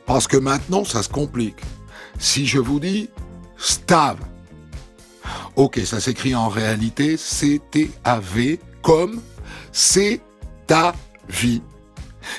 Parce 0.05 0.27
que 0.29 0.37
maintenant, 0.37 0.85
ça 0.85 1.03
se 1.03 1.09
complique. 1.09 1.57
Si 2.19 2.47
je 2.47 2.59
vous 2.59 2.79
dis 2.79 3.09
stave, 3.57 4.19
ok, 5.57 5.81
ça 5.85 6.01
s'écrit 6.01 6.35
en 6.35 6.49
réalité 6.49 7.17
C-T-A-V 7.17 8.61
comme 8.83 9.21
c'est 9.73 10.21
ta 10.67 10.95
vie. 11.29 11.63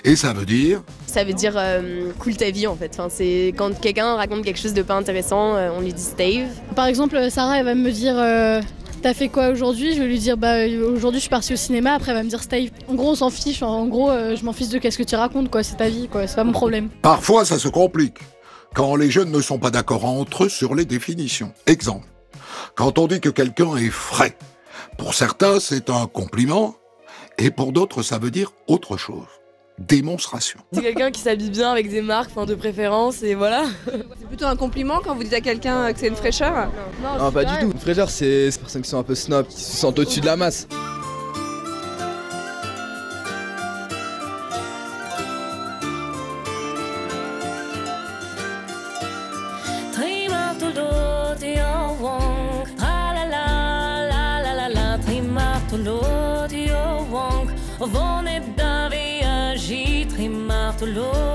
Et 0.04 0.16
ça 0.16 0.34
veut 0.34 0.46
dire 0.46 0.84
Ça 1.08 1.24
veut 1.24 1.34
dire 1.34 1.54
euh, 1.56 2.12
cool 2.20 2.38
ta 2.38 2.52
vie 2.52 2.68
en 2.68 2.76
fait. 2.76 2.92
Enfin, 2.94 3.10
c'est 3.10 3.54
quand 3.58 3.80
quelqu'un 3.80 4.16
raconte 4.16 4.44
quelque 4.44 4.60
chose 4.60 4.74
de 4.74 4.82
pas 4.84 4.96
intéressant, 4.96 5.56
euh, 5.56 5.72
on 5.76 5.82
lui 5.82 5.94
dit 5.94 6.02
stave. 6.02 6.50
Par 6.76 6.86
exemple, 6.86 7.16
euh, 7.16 7.30
Sarah 7.30 7.60
elle 7.60 7.66
va 7.66 7.76
me 7.76 7.92
dire 7.92 8.16
euh, 8.18 8.62
T'as 9.02 9.16
fait 9.16 9.30
quoi 9.30 9.50
aujourd'hui? 9.50 9.96
Je 9.96 10.00
vais 10.00 10.08
lui 10.08 10.20
dire 10.20 10.38
bah 10.38 10.68
aujourd'hui 10.68 11.20
je 11.20 11.24
suis 11.24 11.30
partie 11.30 11.54
au 11.54 11.56
cinéma, 11.56 11.94
après 11.94 12.12
elle 12.12 12.18
va 12.18 12.24
me 12.24 12.30
dire 12.30 12.44
Stave. 12.44 12.70
En 12.88 12.94
gros 12.94 13.10
on 13.10 13.16
s'en 13.16 13.32
fiche, 13.32 13.64
en 13.64 13.88
gros 13.88 14.12
euh, 14.12 14.36
je 14.36 14.46
m'en 14.46 14.54
fiche 14.54 14.70
de 14.70 14.78
qu'est-ce 14.78 14.98
que 15.00 15.04
tu 15.04 15.16
racontes 15.16 15.50
quoi, 15.50 15.64
c'est 15.64 15.78
ta 15.78 15.90
vie 15.90 16.08
quoi, 16.08 16.28
c'est 16.28 16.36
pas 16.36 16.44
mon 16.44 16.52
problème. 16.52 16.90
Parfois, 17.02 17.44
ça 17.44 17.58
se 17.58 17.68
complique 17.68 18.18
quand 18.76 18.96
les 18.96 19.10
jeunes 19.10 19.32
ne 19.32 19.42
sont 19.42 19.58
pas 19.58 19.72
d'accord 19.72 20.06
entre 20.06 20.44
eux 20.44 20.50
sur 20.50 20.76
les 20.76 20.86
définitions. 20.86 21.52
Exemple, 21.66 22.06
quand 22.76 22.98
on 22.98 23.08
dit 23.08 23.20
que 23.20 23.30
quelqu'un 23.30 23.76
est 23.78 23.90
frais, 23.90 24.38
pour 24.98 25.14
certains, 25.14 25.60
c'est 25.60 25.90
un 25.90 26.08
compliment, 26.08 26.76
et 27.38 27.52
pour 27.52 27.72
d'autres, 27.72 28.04
ça 28.04 28.20
veut 28.20 28.32
dire 28.32 28.52
autre 28.68 28.98
chose. 28.98 29.28
Démonstration. 29.80 30.60
C'est 30.74 30.82
quelqu'un 30.82 31.10
qui 31.10 31.22
s'habille 31.22 31.50
bien 31.50 31.72
avec 31.72 31.90
des 31.90 32.02
marques, 32.04 32.30
enfin 32.36 32.46
de 32.46 32.54
préférence 32.54 33.24
et 33.24 33.34
voilà. 33.34 33.64
C'est 33.86 34.28
plutôt 34.28 34.46
un 34.46 34.56
compliment 34.56 35.00
quand 35.04 35.16
vous 35.16 35.24
dites 35.24 35.34
à 35.34 35.42
quelqu'un 35.42 35.92
que 35.92 36.00
c'est 36.00 36.08
une 36.08 36.16
fraîcheur? 36.16 36.70
Non, 37.02 37.32
pas 37.32 37.46
du 37.46 37.58
tout. 37.58 37.72
Une 37.72 37.80
fraîcheur, 37.80 38.10
c'est 38.10 38.52
ces 38.52 38.60
personnes 38.60 38.84
qui 38.84 38.90
sont 38.90 39.00
un 39.00 39.04
peu 39.04 39.16
snob, 39.16 39.48
qui 39.48 39.60
se 39.60 39.78
sentent 39.78 39.98
au-dessus 39.98 40.22
de 40.22 40.28
la 40.28 40.36
masse. 40.36 40.68
dolor. 60.94 61.31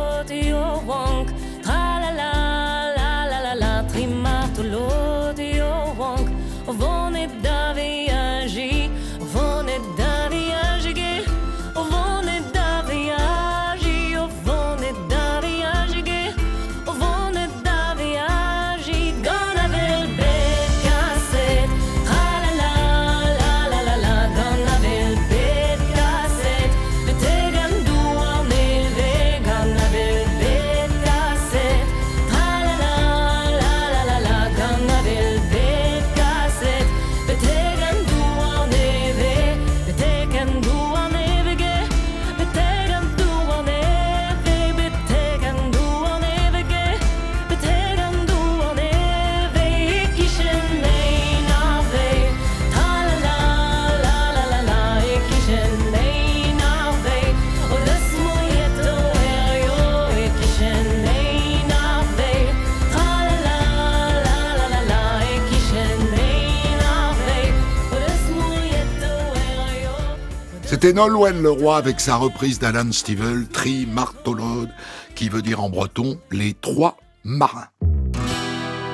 C'était 70.86 71.00
Nolwenn 71.00 71.42
Leroy 71.42 71.76
avec 71.76 71.98
sa 71.98 72.14
reprise 72.14 72.60
d'Alan 72.60 72.92
Stivell, 72.92 73.48
Tri 73.48 73.86
Martolode, 73.86 74.70
qui 75.16 75.28
veut 75.28 75.42
dire 75.42 75.60
en 75.60 75.68
breton 75.68 76.16
les 76.30 76.54
trois 76.54 76.96
marins. 77.24 77.66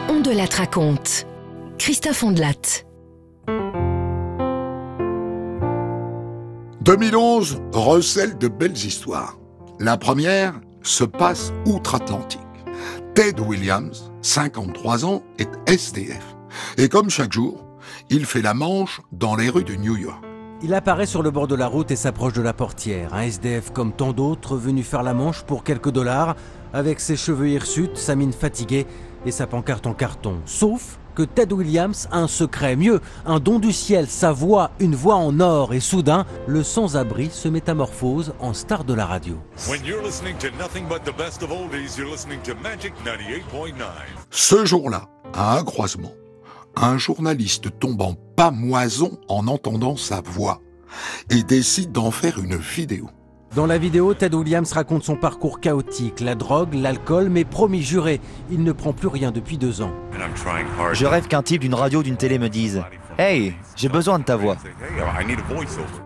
On 0.08 0.20
de 0.20 0.30
la 0.30 0.46
raconte. 0.46 1.26
Christophe 1.76 2.22
Ondelat. 2.22 2.86
2011 6.80 7.60
recèle 7.74 8.38
de 8.38 8.48
belles 8.48 8.72
histoires. 8.72 9.36
La 9.78 9.98
première 9.98 10.54
se 10.82 11.04
passe 11.04 11.52
outre-Atlantique. 11.66 12.40
Ted 13.14 13.38
Williams, 13.38 14.10
53 14.22 15.04
ans, 15.04 15.22
est 15.38 15.50
SDF. 15.66 16.24
Et 16.78 16.88
comme 16.88 17.10
chaque 17.10 17.34
jour, 17.34 17.66
il 18.08 18.24
fait 18.24 18.40
la 18.40 18.54
manche 18.54 19.02
dans 19.12 19.36
les 19.36 19.50
rues 19.50 19.64
de 19.64 19.74
New 19.74 19.98
York. 19.98 20.24
Il 20.64 20.74
apparaît 20.74 21.06
sur 21.06 21.24
le 21.24 21.32
bord 21.32 21.48
de 21.48 21.56
la 21.56 21.66
route 21.66 21.90
et 21.90 21.96
s'approche 21.96 22.34
de 22.34 22.42
la 22.42 22.52
portière. 22.52 23.14
Un 23.14 23.22
SDF 23.22 23.72
comme 23.72 23.92
tant 23.92 24.12
d'autres, 24.12 24.56
venu 24.56 24.84
faire 24.84 25.02
la 25.02 25.12
manche 25.12 25.42
pour 25.42 25.64
quelques 25.64 25.90
dollars, 25.90 26.36
avec 26.72 27.00
ses 27.00 27.16
cheveux 27.16 27.48
hirsutes, 27.48 27.96
sa 27.96 28.14
mine 28.14 28.32
fatiguée 28.32 28.86
et 29.26 29.32
sa 29.32 29.48
pancarte 29.48 29.88
en 29.88 29.92
carton. 29.92 30.36
Sauf 30.46 31.00
que 31.16 31.22
Ted 31.24 31.52
Williams 31.52 32.06
a 32.12 32.18
un 32.18 32.28
secret, 32.28 32.76
mieux, 32.76 33.00
un 33.26 33.40
don 33.40 33.58
du 33.58 33.72
ciel, 33.72 34.06
sa 34.06 34.30
voix, 34.30 34.70
une 34.78 34.94
voix 34.94 35.16
en 35.16 35.40
or, 35.40 35.74
et 35.74 35.80
soudain, 35.80 36.26
le 36.46 36.62
sans-abri 36.62 37.28
se 37.30 37.48
métamorphose 37.48 38.32
en 38.38 38.54
star 38.54 38.84
de 38.84 38.94
la 38.94 39.04
radio. 39.04 39.38
When 39.68 39.84
you're 39.84 40.02
listening 40.02 40.36
to 40.38 40.48
nothing 40.58 40.86
but 40.88 41.02
the 41.04 41.16
best 41.16 41.42
of 41.42 41.50
oldies, 41.50 41.98
you're 41.98 42.10
listening 42.10 42.40
to 42.44 42.54
Magic 42.62 42.92
98.9. 43.04 43.74
Ce 44.30 44.64
jour-là, 44.64 45.08
à 45.34 45.58
un 45.58 45.64
croisement, 45.64 46.12
un 46.76 46.98
journaliste 46.98 47.78
tombe 47.78 48.02
en 48.02 48.14
pamoison 48.36 49.18
en 49.28 49.46
entendant 49.46 49.96
sa 49.96 50.20
voix 50.20 50.60
et 51.30 51.42
décide 51.42 51.92
d'en 51.92 52.10
faire 52.10 52.38
une 52.38 52.56
vidéo. 52.56 53.08
Dans 53.54 53.66
la 53.66 53.76
vidéo, 53.76 54.14
Ted 54.14 54.34
Williams 54.34 54.72
raconte 54.72 55.04
son 55.04 55.16
parcours 55.16 55.60
chaotique, 55.60 56.20
la 56.20 56.34
drogue, 56.34 56.72
l'alcool, 56.72 57.28
mais 57.28 57.44
promis 57.44 57.82
juré, 57.82 58.18
il 58.50 58.62
ne 58.62 58.72
prend 58.72 58.94
plus 58.94 59.08
rien 59.08 59.30
depuis 59.30 59.58
deux 59.58 59.82
ans. 59.82 59.92
Je 60.94 61.04
rêve 61.04 61.28
qu'un 61.28 61.42
type 61.42 61.60
d'une 61.60 61.74
radio 61.74 62.00
ou 62.00 62.02
d'une 62.02 62.16
télé 62.16 62.38
me 62.38 62.48
dise 62.48 62.82
Hey, 63.18 63.54
j'ai 63.76 63.90
besoin 63.90 64.18
de 64.18 64.24
ta 64.24 64.36
voix. 64.36 64.56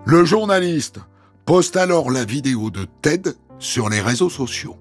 Le 0.05 0.25
journaliste 0.25 0.99
poste 1.45 1.77
alors 1.77 2.11
la 2.11 2.25
vidéo 2.25 2.71
de 2.71 2.85
Ted 3.01 3.31
sur 3.61 3.89
les 3.89 4.01
réseaux 4.01 4.31
sociaux. 4.31 4.77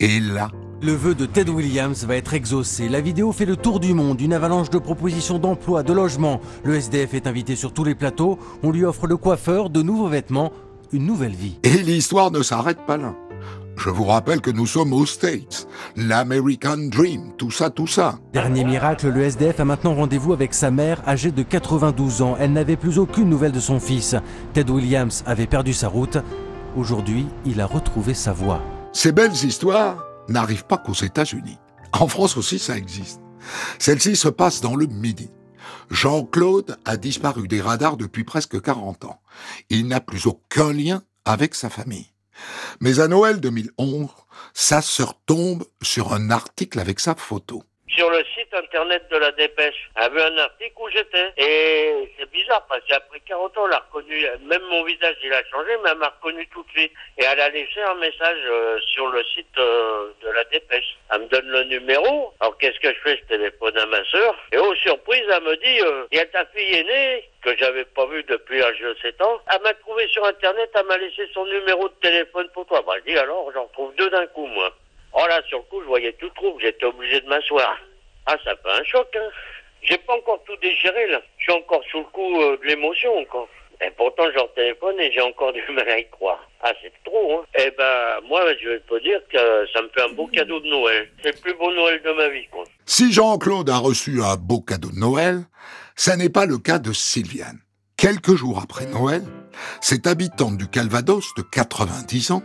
Et 0.00 0.18
là, 0.18 0.50
Le 0.80 0.92
vœu 0.92 1.16
de 1.16 1.26
Ted 1.26 1.50
Williams 1.50 2.04
va 2.04 2.14
être 2.14 2.34
exaucé. 2.34 2.88
La 2.88 3.00
vidéo 3.00 3.32
fait 3.32 3.44
le 3.44 3.56
tour 3.56 3.80
du 3.80 3.94
monde, 3.94 4.20
une 4.20 4.32
avalanche 4.32 4.70
de 4.70 4.78
propositions 4.78 5.40
d'emploi, 5.40 5.82
de 5.82 5.92
logement. 5.92 6.40
Le 6.62 6.76
SDF 6.76 7.14
est 7.14 7.26
invité 7.26 7.56
sur 7.56 7.72
tous 7.72 7.82
les 7.82 7.96
plateaux. 7.96 8.38
On 8.62 8.70
lui 8.70 8.84
offre 8.84 9.08
le 9.08 9.16
coiffeur, 9.16 9.70
de 9.70 9.82
nouveaux 9.82 10.06
vêtements, 10.06 10.52
une 10.92 11.04
nouvelle 11.04 11.34
vie. 11.34 11.58
et 11.64 11.78
l'histoire 11.78 12.30
ne 12.30 12.42
s'arrête 12.42 12.78
pas 12.86 12.96
là. 12.96 13.16
Je 13.76 13.90
vous 13.90 14.04
rappelle 14.04 14.40
que 14.40 14.52
nous 14.52 14.66
sommes 14.66 14.92
aux 14.92 15.06
States, 15.06 15.66
l'American 15.96 16.88
Dream, 16.88 17.32
tout 17.36 17.50
ça, 17.50 17.70
tout 17.70 17.86
ça. 17.88 18.18
Dernier 18.32 18.64
miracle, 18.64 19.08
le 19.08 19.22
SDF 19.22 19.58
a 19.58 19.64
maintenant 19.64 19.94
rendez-vous 19.94 20.32
avec 20.32 20.54
sa 20.54 20.70
mère 20.70 21.02
âgée 21.08 21.32
de 21.32 21.42
92 21.42 22.22
ans. 22.22 22.36
Elle 22.38 22.52
n'avait 22.52 22.76
plus 22.76 22.98
aucune 22.98 23.28
nouvelle 23.28 23.52
de 23.52 23.60
son 23.60 23.80
fils. 23.80 24.14
Ted 24.52 24.70
Williams 24.70 25.24
avait 25.26 25.46
perdu 25.48 25.72
sa 25.72 25.88
route. 25.88 26.18
Aujourd'hui, 26.76 27.26
il 27.44 27.60
a 27.60 27.66
retrouvé 27.66 28.14
sa 28.14 28.32
voix. 28.32 28.60
Ces 28.92 29.12
belles 29.12 29.32
histoires 29.44 30.07
n'arrivent 30.28 30.66
pas 30.66 30.78
qu'aux 30.78 30.92
États-Unis. 30.92 31.58
En 31.92 32.08
France 32.08 32.36
aussi, 32.36 32.58
ça 32.58 32.76
existe. 32.76 33.20
Celle-ci 33.78 34.16
se 34.16 34.28
passe 34.28 34.60
dans 34.60 34.76
le 34.76 34.86
Midi. 34.86 35.30
Jean-Claude 35.90 36.76
a 36.84 36.96
disparu 36.96 37.48
des 37.48 37.60
radars 37.60 37.96
depuis 37.96 38.24
presque 38.24 38.60
40 38.60 39.04
ans. 39.04 39.20
Il 39.70 39.86
n'a 39.88 40.00
plus 40.00 40.26
aucun 40.26 40.72
lien 40.72 41.02
avec 41.24 41.54
sa 41.54 41.70
famille. 41.70 42.12
Mais 42.80 43.00
à 43.00 43.08
Noël 43.08 43.40
2011, 43.40 44.08
sa 44.54 44.82
sœur 44.82 45.14
tombe 45.26 45.64
sur 45.82 46.12
un 46.12 46.30
article 46.30 46.78
avec 46.78 47.00
sa 47.00 47.14
photo. 47.14 47.62
Internet 48.68 49.08
de 49.10 49.16
la 49.16 49.32
dépêche. 49.32 49.88
Elle 49.96 50.04
a 50.04 50.08
vu 50.10 50.20
un 50.20 50.38
article 50.38 50.74
où 50.76 50.88
j'étais. 50.90 51.32
Et 51.38 52.12
c'est 52.18 52.30
bizarre 52.30 52.66
parce 52.68 52.84
qu'après 52.86 53.20
40 53.20 53.56
ans, 53.56 53.66
elle 53.66 53.74
a 53.74 53.78
reconnu, 53.78 54.26
même 54.42 54.62
mon 54.70 54.84
visage 54.84 55.16
il 55.24 55.32
a 55.32 55.42
changé, 55.46 55.70
mais 55.82 55.90
elle 55.90 55.98
m'a 55.98 56.08
reconnu 56.08 56.46
tout 56.48 56.62
de 56.62 56.70
suite. 56.70 56.92
Et 57.16 57.24
elle 57.24 57.40
a 57.40 57.48
laissé 57.48 57.80
un 57.80 57.94
message 57.94 58.38
euh, 58.44 58.78
sur 58.92 59.08
le 59.08 59.24
site 59.24 59.58
euh, 59.58 60.10
de 60.22 60.30
la 60.30 60.44
dépêche. 60.44 60.96
Elle 61.10 61.22
me 61.22 61.28
donne 61.28 61.48
le 61.48 61.64
numéro. 61.64 62.34
Alors 62.40 62.58
qu'est-ce 62.58 62.78
que 62.80 62.92
je 62.92 63.00
fais? 63.00 63.16
Je 63.16 63.34
téléphone 63.36 63.78
à 63.78 63.86
ma 63.86 64.04
sœur. 64.04 64.36
Et 64.52 64.58
aux 64.58 64.74
surprises, 64.76 65.24
elle 65.30 65.42
me 65.44 65.56
dit, 65.56 65.80
euh, 65.80 66.06
il 66.12 66.18
y 66.18 66.20
a 66.20 66.26
ta 66.26 66.44
fille 66.46 66.74
aînée 66.76 67.24
que 67.42 67.56
j'avais 67.56 67.84
pas 67.84 68.06
vue 68.06 68.22
depuis 68.24 68.58
l'âge 68.58 68.80
de 68.80 68.96
7 69.00 69.22
ans. 69.22 69.40
Elle 69.50 69.62
m'a 69.62 69.74
trouvé 69.74 70.06
sur 70.08 70.24
internet, 70.24 70.70
elle 70.74 70.86
m'a 70.86 70.98
laissé 70.98 71.26
son 71.32 71.46
numéro 71.46 71.88
de 71.88 71.94
téléphone 72.02 72.48
pour 72.52 72.66
toi. 72.66 72.82
Bah, 72.86 72.94
je 72.98 73.12
dis 73.12 73.18
alors, 73.18 73.50
j'en 73.54 73.66
trouve 73.68 73.94
deux 73.94 74.10
d'un 74.10 74.26
coup, 74.26 74.46
moi. 74.46 74.70
Oh 75.14 75.24
là, 75.26 75.40
sur 75.48 75.58
le 75.58 75.64
coup, 75.64 75.80
je 75.80 75.86
voyais 75.86 76.12
tout 76.12 76.28
trouble, 76.30 76.60
j'étais 76.60 76.84
obligé 76.84 77.20
de 77.20 77.28
m'asseoir. 77.28 77.78
Ah, 78.30 78.36
ça 78.44 78.50
fait 78.62 78.80
un 78.80 78.84
choc, 78.84 79.08
hein. 79.16 79.30
J'ai 79.80 79.96
pas 79.96 80.12
encore 80.12 80.42
tout 80.44 80.56
déchiré, 80.60 81.06
là. 81.06 81.22
Je 81.38 81.44
suis 81.44 81.52
encore 81.52 81.82
sous 81.90 82.00
le 82.00 82.04
coup 82.04 82.42
euh, 82.42 82.58
de 82.58 82.66
l'émotion, 82.66 83.16
encore. 83.16 83.48
Et 83.80 83.90
pourtant, 83.96 84.24
je 84.26 84.54
téléphone 84.54 85.00
et 85.00 85.10
j'ai 85.10 85.22
encore 85.22 85.50
du 85.54 85.62
mal 85.72 85.88
à 85.88 85.98
y 85.98 86.06
croire. 86.10 86.46
Ah, 86.62 86.72
c'est 86.82 86.92
trop, 87.04 87.38
hein. 87.38 87.44
Eh 87.58 87.70
ben, 87.70 88.20
moi, 88.28 88.42
je 88.60 88.68
vais 88.68 88.80
te 88.80 89.02
dire 89.02 89.20
que 89.32 89.66
ça 89.72 89.80
me 89.80 89.88
fait 89.88 90.02
un 90.02 90.12
beau 90.12 90.26
cadeau 90.26 90.60
de 90.60 90.66
Noël. 90.66 91.08
C'est 91.22 91.34
le 91.34 91.40
plus 91.40 91.54
beau 91.54 91.72
Noël 91.72 92.02
de 92.02 92.12
ma 92.12 92.28
vie, 92.28 92.46
quoi. 92.50 92.64
Si 92.84 93.10
Jean-Claude 93.14 93.70
a 93.70 93.78
reçu 93.78 94.20
un 94.20 94.36
beau 94.36 94.60
cadeau 94.60 94.90
de 94.90 94.98
Noël, 94.98 95.44
ça 95.96 96.14
n'est 96.16 96.28
pas 96.28 96.44
le 96.44 96.58
cas 96.58 96.78
de 96.78 96.92
Sylviane. 96.92 97.60
Quelques 97.96 98.34
jours 98.34 98.60
après 98.62 98.84
Noël, 98.84 99.22
cette 99.80 100.06
habitante 100.06 100.58
du 100.58 100.68
Calvados 100.68 101.34
de 101.38 101.42
90 101.42 102.32
ans 102.32 102.42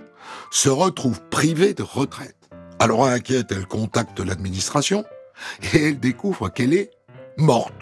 se 0.50 0.70
retrouve 0.70 1.20
privée 1.30 1.74
de 1.74 1.84
retraite. 1.84 2.38
Alors 2.80 3.06
inquiète, 3.06 3.52
elle 3.52 3.66
contacte 3.66 4.22
l'administration 4.22 5.04
et 5.74 5.90
elle 5.90 6.00
découvre 6.00 6.50
qu'elle 6.50 6.74
est 6.74 6.92
morte. 7.38 7.74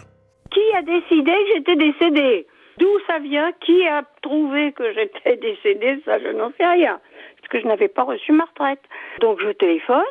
Qui 0.51 0.61
a 0.75 0.81
décidé 0.81 1.31
que 1.31 1.53
j'étais 1.55 1.75
décédée? 1.75 2.47
D'où 2.77 2.89
ça 3.07 3.19
vient? 3.19 3.51
Qui 3.61 3.85
a 3.87 4.03
trouvé 4.21 4.71
que 4.73 4.93
j'étais 4.93 5.37
décédée? 5.37 6.01
Ça, 6.05 6.19
je 6.19 6.29
n'en 6.29 6.51
sais 6.57 6.65
rien. 6.65 6.99
Parce 7.37 7.49
que 7.49 7.59
je 7.61 7.67
n'avais 7.67 7.87
pas 7.87 8.03
reçu 8.03 8.31
ma 8.31 8.45
retraite. 8.45 8.81
Donc 9.19 9.39
je 9.41 9.49
téléphone. 9.49 10.03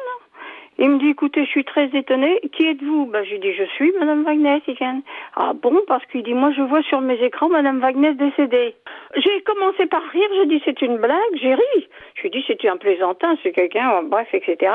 Il 0.83 0.89
me 0.89 0.99
dit, 0.99 1.11
écoutez, 1.11 1.45
je 1.45 1.51
suis 1.51 1.65
très 1.65 1.91
étonnée. 1.93 2.41
Qui 2.53 2.67
êtes-vous? 2.67 3.05
Ben, 3.05 3.23
Je 3.23 3.33
lui 3.33 3.41
dis, 3.41 3.53
je 3.53 3.65
suis 3.65 3.93
Madame 3.99 4.25
Wagner. 4.25 4.63
Ah 5.37 5.53
bon? 5.53 5.79
Parce 5.87 6.07
qu'il 6.07 6.23
dit, 6.23 6.33
moi, 6.33 6.53
je 6.57 6.63
vois 6.63 6.83
sur 6.83 7.03
mes 7.03 7.23
écrans 7.23 7.51
Madame 7.51 7.81
Wagner 7.81 8.15
décédée. 8.15 8.75
J'ai 9.15 9.43
commencé 9.43 9.85
par 9.85 10.03
rire. 10.05 10.29
Je 10.39 10.49
dis, 10.49 10.63
c'est 10.65 10.81
une 10.81 10.97
blague. 10.97 11.35
J'ai 11.35 11.53
ri. 11.55 11.89
Je 12.15 12.23
lui 12.23 12.31
dis, 12.31 12.43
c'est 12.47 12.67
un 12.67 12.79
plaisantin, 12.79 13.37
c'est 13.43 13.53
quelqu'un, 13.53 14.05
bref, 14.05 14.29
etc. 14.33 14.73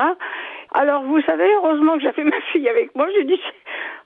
Alors, 0.78 1.02
vous 1.04 1.22
savez, 1.22 1.50
heureusement 1.54 1.96
que 1.96 2.02
j'avais 2.02 2.24
ma 2.36 2.40
fille 2.52 2.68
avec 2.68 2.94
moi. 2.94 3.08
Je 3.10 3.20
lui 3.20 3.24
dis, 3.24 3.40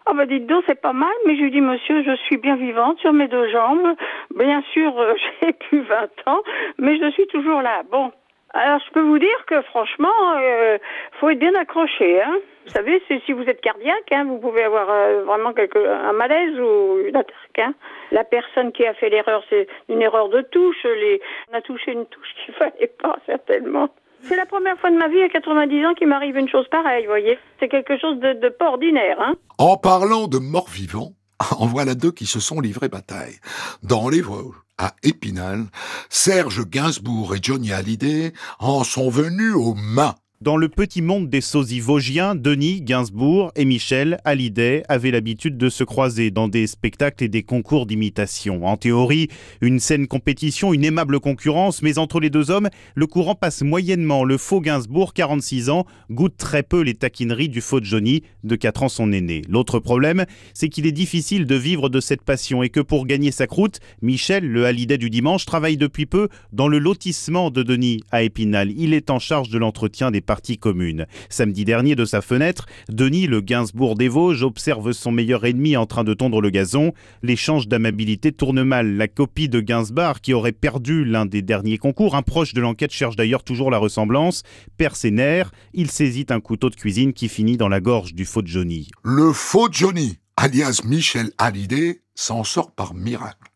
ah 0.06 0.12
bah 0.14 0.24
dites 0.24 0.46
donc, 0.46 0.62
c'est 0.68 0.80
pas 0.80 0.92
mal, 0.92 1.10
mais 1.26 1.36
je 1.36 1.42
lui 1.42 1.50
dis, 1.50 1.60
monsieur, 1.60 2.04
je 2.04 2.14
suis 2.26 2.36
bien 2.36 2.54
vivante 2.54 2.98
sur 3.00 3.12
mes 3.12 3.26
deux 3.26 3.50
jambes. 3.50 3.96
Bien 4.36 4.62
sûr, 4.72 4.98
euh, 5.00 5.14
j'ai 5.42 5.52
plus 5.52 5.80
20 5.80 6.08
ans, 6.26 6.42
mais 6.78 6.96
je 6.96 7.10
suis 7.10 7.26
toujours 7.26 7.60
là. 7.60 7.82
Bon, 7.90 8.12
alors 8.54 8.80
je 8.86 8.92
peux 8.92 9.00
vous 9.00 9.18
dire 9.18 9.46
que 9.46 9.60
franchement, 9.62 10.14
euh, 10.38 10.78
faut 11.18 11.28
être 11.30 11.40
bien 11.40 11.54
accroché. 11.56 12.22
Hein. 12.22 12.38
Vous 12.66 12.70
savez, 12.70 13.02
si 13.26 13.32
vous 13.32 13.44
êtes 13.44 13.60
cardiaque, 13.60 14.12
hein, 14.12 14.24
vous 14.24 14.38
pouvez 14.38 14.62
avoir 14.62 14.88
euh, 14.90 15.24
vraiment 15.24 15.52
quelque, 15.52 15.78
un 15.78 16.12
malaise 16.12 16.56
ou 16.60 17.00
une 17.04 17.16
attaque. 17.16 17.58
Hein. 17.58 17.74
La 18.12 18.22
personne 18.22 18.70
qui 18.70 18.86
a 18.86 18.94
fait 18.94 19.08
l'erreur, 19.08 19.42
c'est 19.50 19.66
une 19.88 20.02
erreur 20.02 20.28
de 20.28 20.42
touche. 20.42 20.84
Les... 20.84 21.20
On 21.50 21.56
a 21.56 21.62
touché 21.62 21.92
une 21.92 22.06
touche 22.06 22.32
qu'il 22.44 22.54
fallait 22.54 22.92
pas, 23.02 23.16
certainement. 23.26 23.88
C'est 24.28 24.36
la 24.36 24.46
première 24.46 24.78
fois 24.78 24.90
de 24.90 24.96
ma 24.96 25.08
vie 25.08 25.22
à 25.22 25.28
90 25.28 25.86
ans 25.86 25.94
qu'il 25.94 26.08
m'arrive 26.08 26.36
une 26.36 26.48
chose 26.48 26.66
pareille, 26.70 27.06
voyez. 27.06 27.38
C'est 27.58 27.68
quelque 27.68 27.98
chose 27.98 28.18
de, 28.20 28.34
de 28.34 28.48
pas 28.48 28.68
ordinaire. 28.68 29.16
Hein. 29.20 29.34
En 29.58 29.76
parlant 29.76 30.28
de 30.28 30.38
morts 30.38 30.68
vivants, 30.68 31.12
en 31.58 31.66
voilà 31.66 31.94
deux 31.94 32.12
qui 32.12 32.26
se 32.26 32.40
sont 32.40 32.60
livrés 32.60 32.88
bataille. 32.88 33.36
Dans 33.82 34.08
les 34.08 34.20
Vosges, 34.20 34.56
à 34.78 34.94
Épinal, 35.02 35.66
Serge 36.08 36.68
Gainsbourg 36.68 37.34
et 37.34 37.38
Johnny 37.42 37.72
Hallyday 37.72 38.32
en 38.58 38.84
sont 38.84 39.10
venus 39.10 39.54
aux 39.54 39.74
mains. 39.74 40.14
Dans 40.42 40.56
le 40.56 40.70
petit 40.70 41.02
monde 41.02 41.28
des 41.28 41.42
sosies 41.42 41.80
vosgiens, 41.80 42.34
Denis, 42.34 42.80
Gainsbourg 42.80 43.52
et 43.56 43.66
Michel 43.66 44.18
Hallyday 44.24 44.84
avaient 44.88 45.10
l'habitude 45.10 45.58
de 45.58 45.68
se 45.68 45.84
croiser 45.84 46.30
dans 46.30 46.48
des 46.48 46.66
spectacles 46.66 47.24
et 47.24 47.28
des 47.28 47.42
concours 47.42 47.84
d'imitation. 47.84 48.66
En 48.66 48.78
théorie, 48.78 49.28
une 49.60 49.80
saine 49.80 50.06
compétition, 50.06 50.72
une 50.72 50.86
aimable 50.86 51.20
concurrence, 51.20 51.82
mais 51.82 51.98
entre 51.98 52.20
les 52.20 52.30
deux 52.30 52.50
hommes, 52.50 52.70
le 52.94 53.06
courant 53.06 53.34
passe 53.34 53.60
moyennement. 53.60 54.24
Le 54.24 54.38
faux 54.38 54.62
Gainsbourg, 54.62 55.12
46 55.12 55.68
ans, 55.68 55.84
goûte 56.10 56.38
très 56.38 56.62
peu 56.62 56.80
les 56.80 56.94
taquineries 56.94 57.50
du 57.50 57.60
faux 57.60 57.82
Johnny, 57.82 58.22
de 58.42 58.56
4 58.56 58.84
ans 58.84 58.88
son 58.88 59.12
aîné. 59.12 59.42
L'autre 59.46 59.78
problème, 59.78 60.24
c'est 60.54 60.70
qu'il 60.70 60.86
est 60.86 60.92
difficile 60.92 61.44
de 61.44 61.54
vivre 61.54 61.90
de 61.90 62.00
cette 62.00 62.22
passion 62.22 62.62
et 62.62 62.70
que 62.70 62.80
pour 62.80 63.04
gagner 63.04 63.30
sa 63.30 63.46
croûte, 63.46 63.80
Michel, 64.00 64.50
le 64.50 64.64
Hallyday 64.64 64.96
du 64.96 65.10
dimanche, 65.10 65.44
travaille 65.44 65.76
depuis 65.76 66.06
peu 66.06 66.30
dans 66.54 66.66
le 66.66 66.78
lotissement 66.78 67.50
de 67.50 67.62
Denis 67.62 68.00
à 68.10 68.22
Épinal. 68.22 68.72
Il 68.74 68.94
est 68.94 69.10
en 69.10 69.18
charge 69.18 69.50
de 69.50 69.58
l'entretien 69.58 70.10
des 70.10 70.22
commune. 70.60 71.06
Samedi 71.28 71.64
dernier, 71.64 71.94
de 71.94 72.04
sa 72.04 72.20
fenêtre, 72.20 72.66
Denis, 72.88 73.26
le 73.26 73.40
Gainsbourg 73.40 73.96
des 73.96 74.08
Vosges, 74.08 74.42
observe 74.42 74.92
son 74.92 75.12
meilleur 75.12 75.44
ennemi 75.44 75.76
en 75.76 75.86
train 75.86 76.04
de 76.04 76.14
tondre 76.14 76.40
le 76.40 76.50
gazon. 76.50 76.92
L'échange 77.22 77.68
d'amabilité 77.68 78.32
tourne 78.32 78.62
mal. 78.62 78.96
La 78.96 79.08
copie 79.08 79.48
de 79.48 79.60
Gainsbourg, 79.60 80.20
qui 80.20 80.34
aurait 80.34 80.52
perdu 80.52 81.04
l'un 81.04 81.26
des 81.26 81.42
derniers 81.42 81.78
concours, 81.78 82.14
un 82.14 82.22
proche 82.22 82.54
de 82.54 82.60
l'enquête 82.60 82.92
cherche 82.92 83.16
d'ailleurs 83.16 83.44
toujours 83.44 83.70
la 83.70 83.78
ressemblance, 83.78 84.42
perd 84.76 84.94
ses 84.94 85.10
nerfs, 85.10 85.50
il 85.74 85.90
saisit 85.90 86.26
un 86.30 86.40
couteau 86.40 86.70
de 86.70 86.76
cuisine 86.76 87.12
qui 87.12 87.28
finit 87.28 87.56
dans 87.56 87.68
la 87.68 87.80
gorge 87.80 88.14
du 88.14 88.24
faux 88.24 88.42
Johnny. 88.44 88.88
Le 89.02 89.32
faux 89.32 89.68
Johnny, 89.70 90.18
alias 90.36 90.82
Michel 90.84 91.30
Hallyday, 91.38 92.00
s'en 92.14 92.44
sort 92.44 92.72
par 92.72 92.94
miracle. 92.94 93.50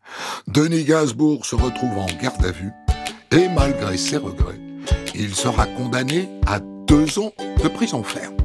Denis 0.47 0.83
Gainsbourg 0.83 1.45
se 1.45 1.55
retrouve 1.55 1.97
en 1.97 2.07
garde 2.21 2.43
à 2.45 2.51
vue 2.51 2.71
et 3.31 3.49
malgré 3.49 3.97
ses 3.97 4.17
regrets, 4.17 4.59
il 5.17 5.35
sera 5.35 5.65
condamné 5.65 6.29
à 6.45 6.59
deux 6.59 7.19
ans 7.19 7.31
de 7.63 7.67
prison 7.67 8.03
ferme. 8.03 8.35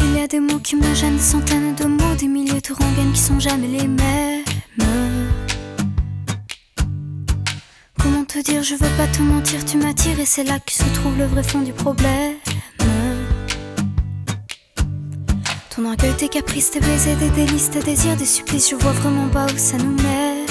Il 0.00 0.14
y 0.14 0.20
a 0.20 0.26
des 0.28 0.40
mots 0.40 0.58
qui 0.58 0.76
me 0.76 0.94
gênent, 0.94 1.18
centaines 1.18 1.74
de 1.74 1.84
mots, 1.84 2.14
des 2.18 2.28
milliers 2.28 2.60
de 2.60 2.72
rengaines 2.72 3.12
qui 3.12 3.20
sont 3.20 3.40
jamais 3.40 3.68
les 3.68 3.88
mêmes. 3.88 4.44
Comment 7.98 8.24
te 8.24 8.38
dire, 8.38 8.62
je 8.62 8.74
veux 8.74 8.96
pas 8.96 9.06
te 9.08 9.22
mentir, 9.22 9.64
tu 9.64 9.78
m'attires 9.78 10.20
et 10.20 10.26
c'est 10.26 10.44
là 10.44 10.58
que 10.58 10.72
se 10.72 10.84
trouve 10.94 11.18
le 11.18 11.24
vrai 11.26 11.42
fond 11.42 11.60
du 11.60 11.72
problème. 11.72 12.35
Ton 15.76 15.84
orgueil, 15.84 16.14
tes 16.14 16.28
caprices, 16.30 16.70
tes 16.70 16.80
baisers, 16.80 17.16
des 17.16 17.28
délices, 17.28 17.68
tes 17.68 17.80
désirs, 17.80 18.16
des 18.16 18.24
supplices, 18.24 18.70
je 18.70 18.76
vois 18.76 18.92
vraiment 18.92 19.28
pas 19.28 19.44
où 19.44 19.58
ça 19.58 19.76
nous 19.76 19.94
mène. 20.02 20.46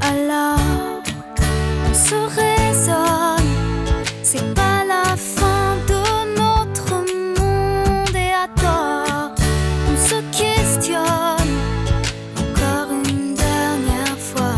Alors, 0.00 0.58
on 1.88 1.94
se 1.94 2.16
raisonne, 2.34 3.46
c'est 4.24 4.52
pas 4.52 4.84
la 4.84 5.14
fin 5.16 5.76
de 5.86 6.34
notre 6.36 7.04
monde 7.38 8.16
et 8.16 8.32
à 8.32 8.48
tort, 8.60 9.32
on 9.92 9.96
se 9.96 10.16
questionne 10.36 11.54
encore 12.36 12.90
une 13.08 13.36
dernière 13.36 14.18
fois. 14.18 14.56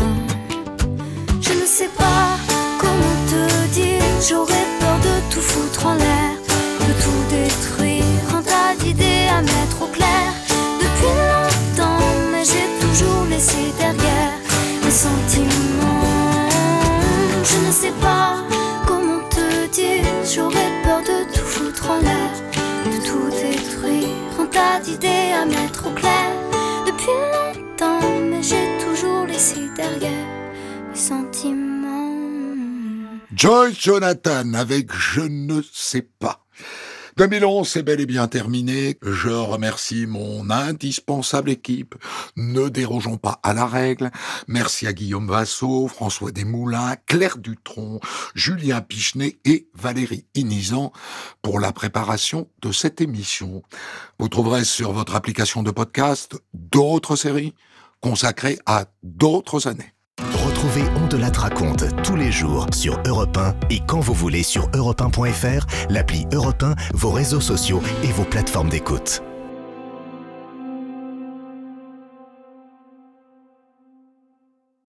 Je 1.39 1.53
ne 1.53 1.65
sais 1.67 1.89
pas 1.95 2.39
comment 2.79 3.17
te 3.29 3.67
dire, 3.67 4.01
j'aurais 4.27 4.65
peur 4.79 4.97
de 4.97 5.31
tout 5.31 5.41
foutre 5.41 5.85
en 5.85 5.93
l'air, 5.93 6.26
mettre 9.41 9.81
au 9.81 9.87
clair. 9.87 10.33
Depuis 10.79 11.13
longtemps, 11.31 12.03
mais 12.31 12.43
j'ai 12.43 12.67
toujours 12.81 13.25
laissé 13.29 13.57
derrière 13.77 14.33
mes 14.83 14.91
sentiments. 14.91 16.49
Je 17.43 17.67
ne 17.67 17.71
sais 17.71 17.93
pas 18.01 18.35
comment 18.85 19.21
te 19.29 19.67
dire, 19.67 20.03
j'aurais 20.33 20.71
peur 20.83 21.01
de 21.01 21.33
tout 21.33 21.45
foutre 21.45 21.89
en 21.91 21.99
l'air, 22.01 22.31
de 22.85 22.97
tout 23.05 23.29
détruire, 23.29 24.09
un 24.39 24.45
tas 24.45 24.79
d'idées 24.79 25.33
à 25.41 25.45
mettre 25.45 25.87
au 25.87 25.91
clair. 25.91 26.31
Depuis 26.85 27.17
longtemps, 27.35 28.09
mais 28.29 28.41
j'ai 28.41 28.77
toujours 28.83 29.25
laissé 29.25 29.59
derrière 29.75 30.27
mes 30.89 30.95
sentiments. 30.95 31.67
Joyce 33.33 33.79
Jonathan 33.79 34.53
avec 34.55 34.91
Je 34.91 35.21
ne 35.21 35.61
sais 35.71 36.01
pas. 36.01 36.46
2011, 37.17 37.67
c'est 37.67 37.81
bel 37.81 37.99
et 37.99 38.05
bien 38.05 38.27
terminé. 38.27 38.99
Je 39.01 39.29
remercie 39.29 40.05
mon 40.05 40.51
indispensable 40.51 41.49
équipe. 41.49 41.95
Ne 42.35 42.69
dérogeons 42.69 43.17
pas 43.17 43.39
à 43.41 43.55
la 43.55 43.65
règle. 43.65 44.11
Merci 44.47 44.85
à 44.85 44.93
Guillaume 44.93 45.27
Vassot, 45.27 45.87
François 45.87 46.31
Desmoulins, 46.31 46.95
Claire 47.07 47.39
Dutronc, 47.39 47.99
Julien 48.35 48.81
Pichenet 48.81 49.39
et 49.45 49.67
Valérie 49.73 50.27
Inizan 50.35 50.91
pour 51.41 51.59
la 51.59 51.71
préparation 51.71 52.49
de 52.61 52.71
cette 52.71 53.01
émission. 53.01 53.63
Vous 54.19 54.29
trouverez 54.29 54.63
sur 54.63 54.91
votre 54.91 55.15
application 55.15 55.63
de 55.63 55.71
podcast 55.71 56.35
d'autres 56.53 57.15
séries 57.15 57.55
consacrées 57.99 58.59
à 58.67 58.85
d'autres 59.01 59.67
années. 59.67 59.96
Retrouvez 60.57 60.89
On 60.95 61.07
de 61.07 61.17
la 61.17 61.29
raconte 61.29 61.83
tous 62.01 62.15
les 62.15 62.31
jours 62.31 62.65
sur 62.73 62.99
Europe 63.05 63.37
1 63.37 63.53
et 63.69 63.79
quand 63.85 63.99
vous 63.99 64.15
voulez 64.15 64.41
sur 64.41 64.67
europe1.fr, 64.71 65.67
l'appli 65.91 66.25
Europe 66.33 66.63
1, 66.63 66.73
vos 66.95 67.11
réseaux 67.11 67.41
sociaux 67.41 67.79
et 68.03 68.07
vos 68.07 68.23
plateformes 68.23 68.69
d'écoute. 68.69 69.21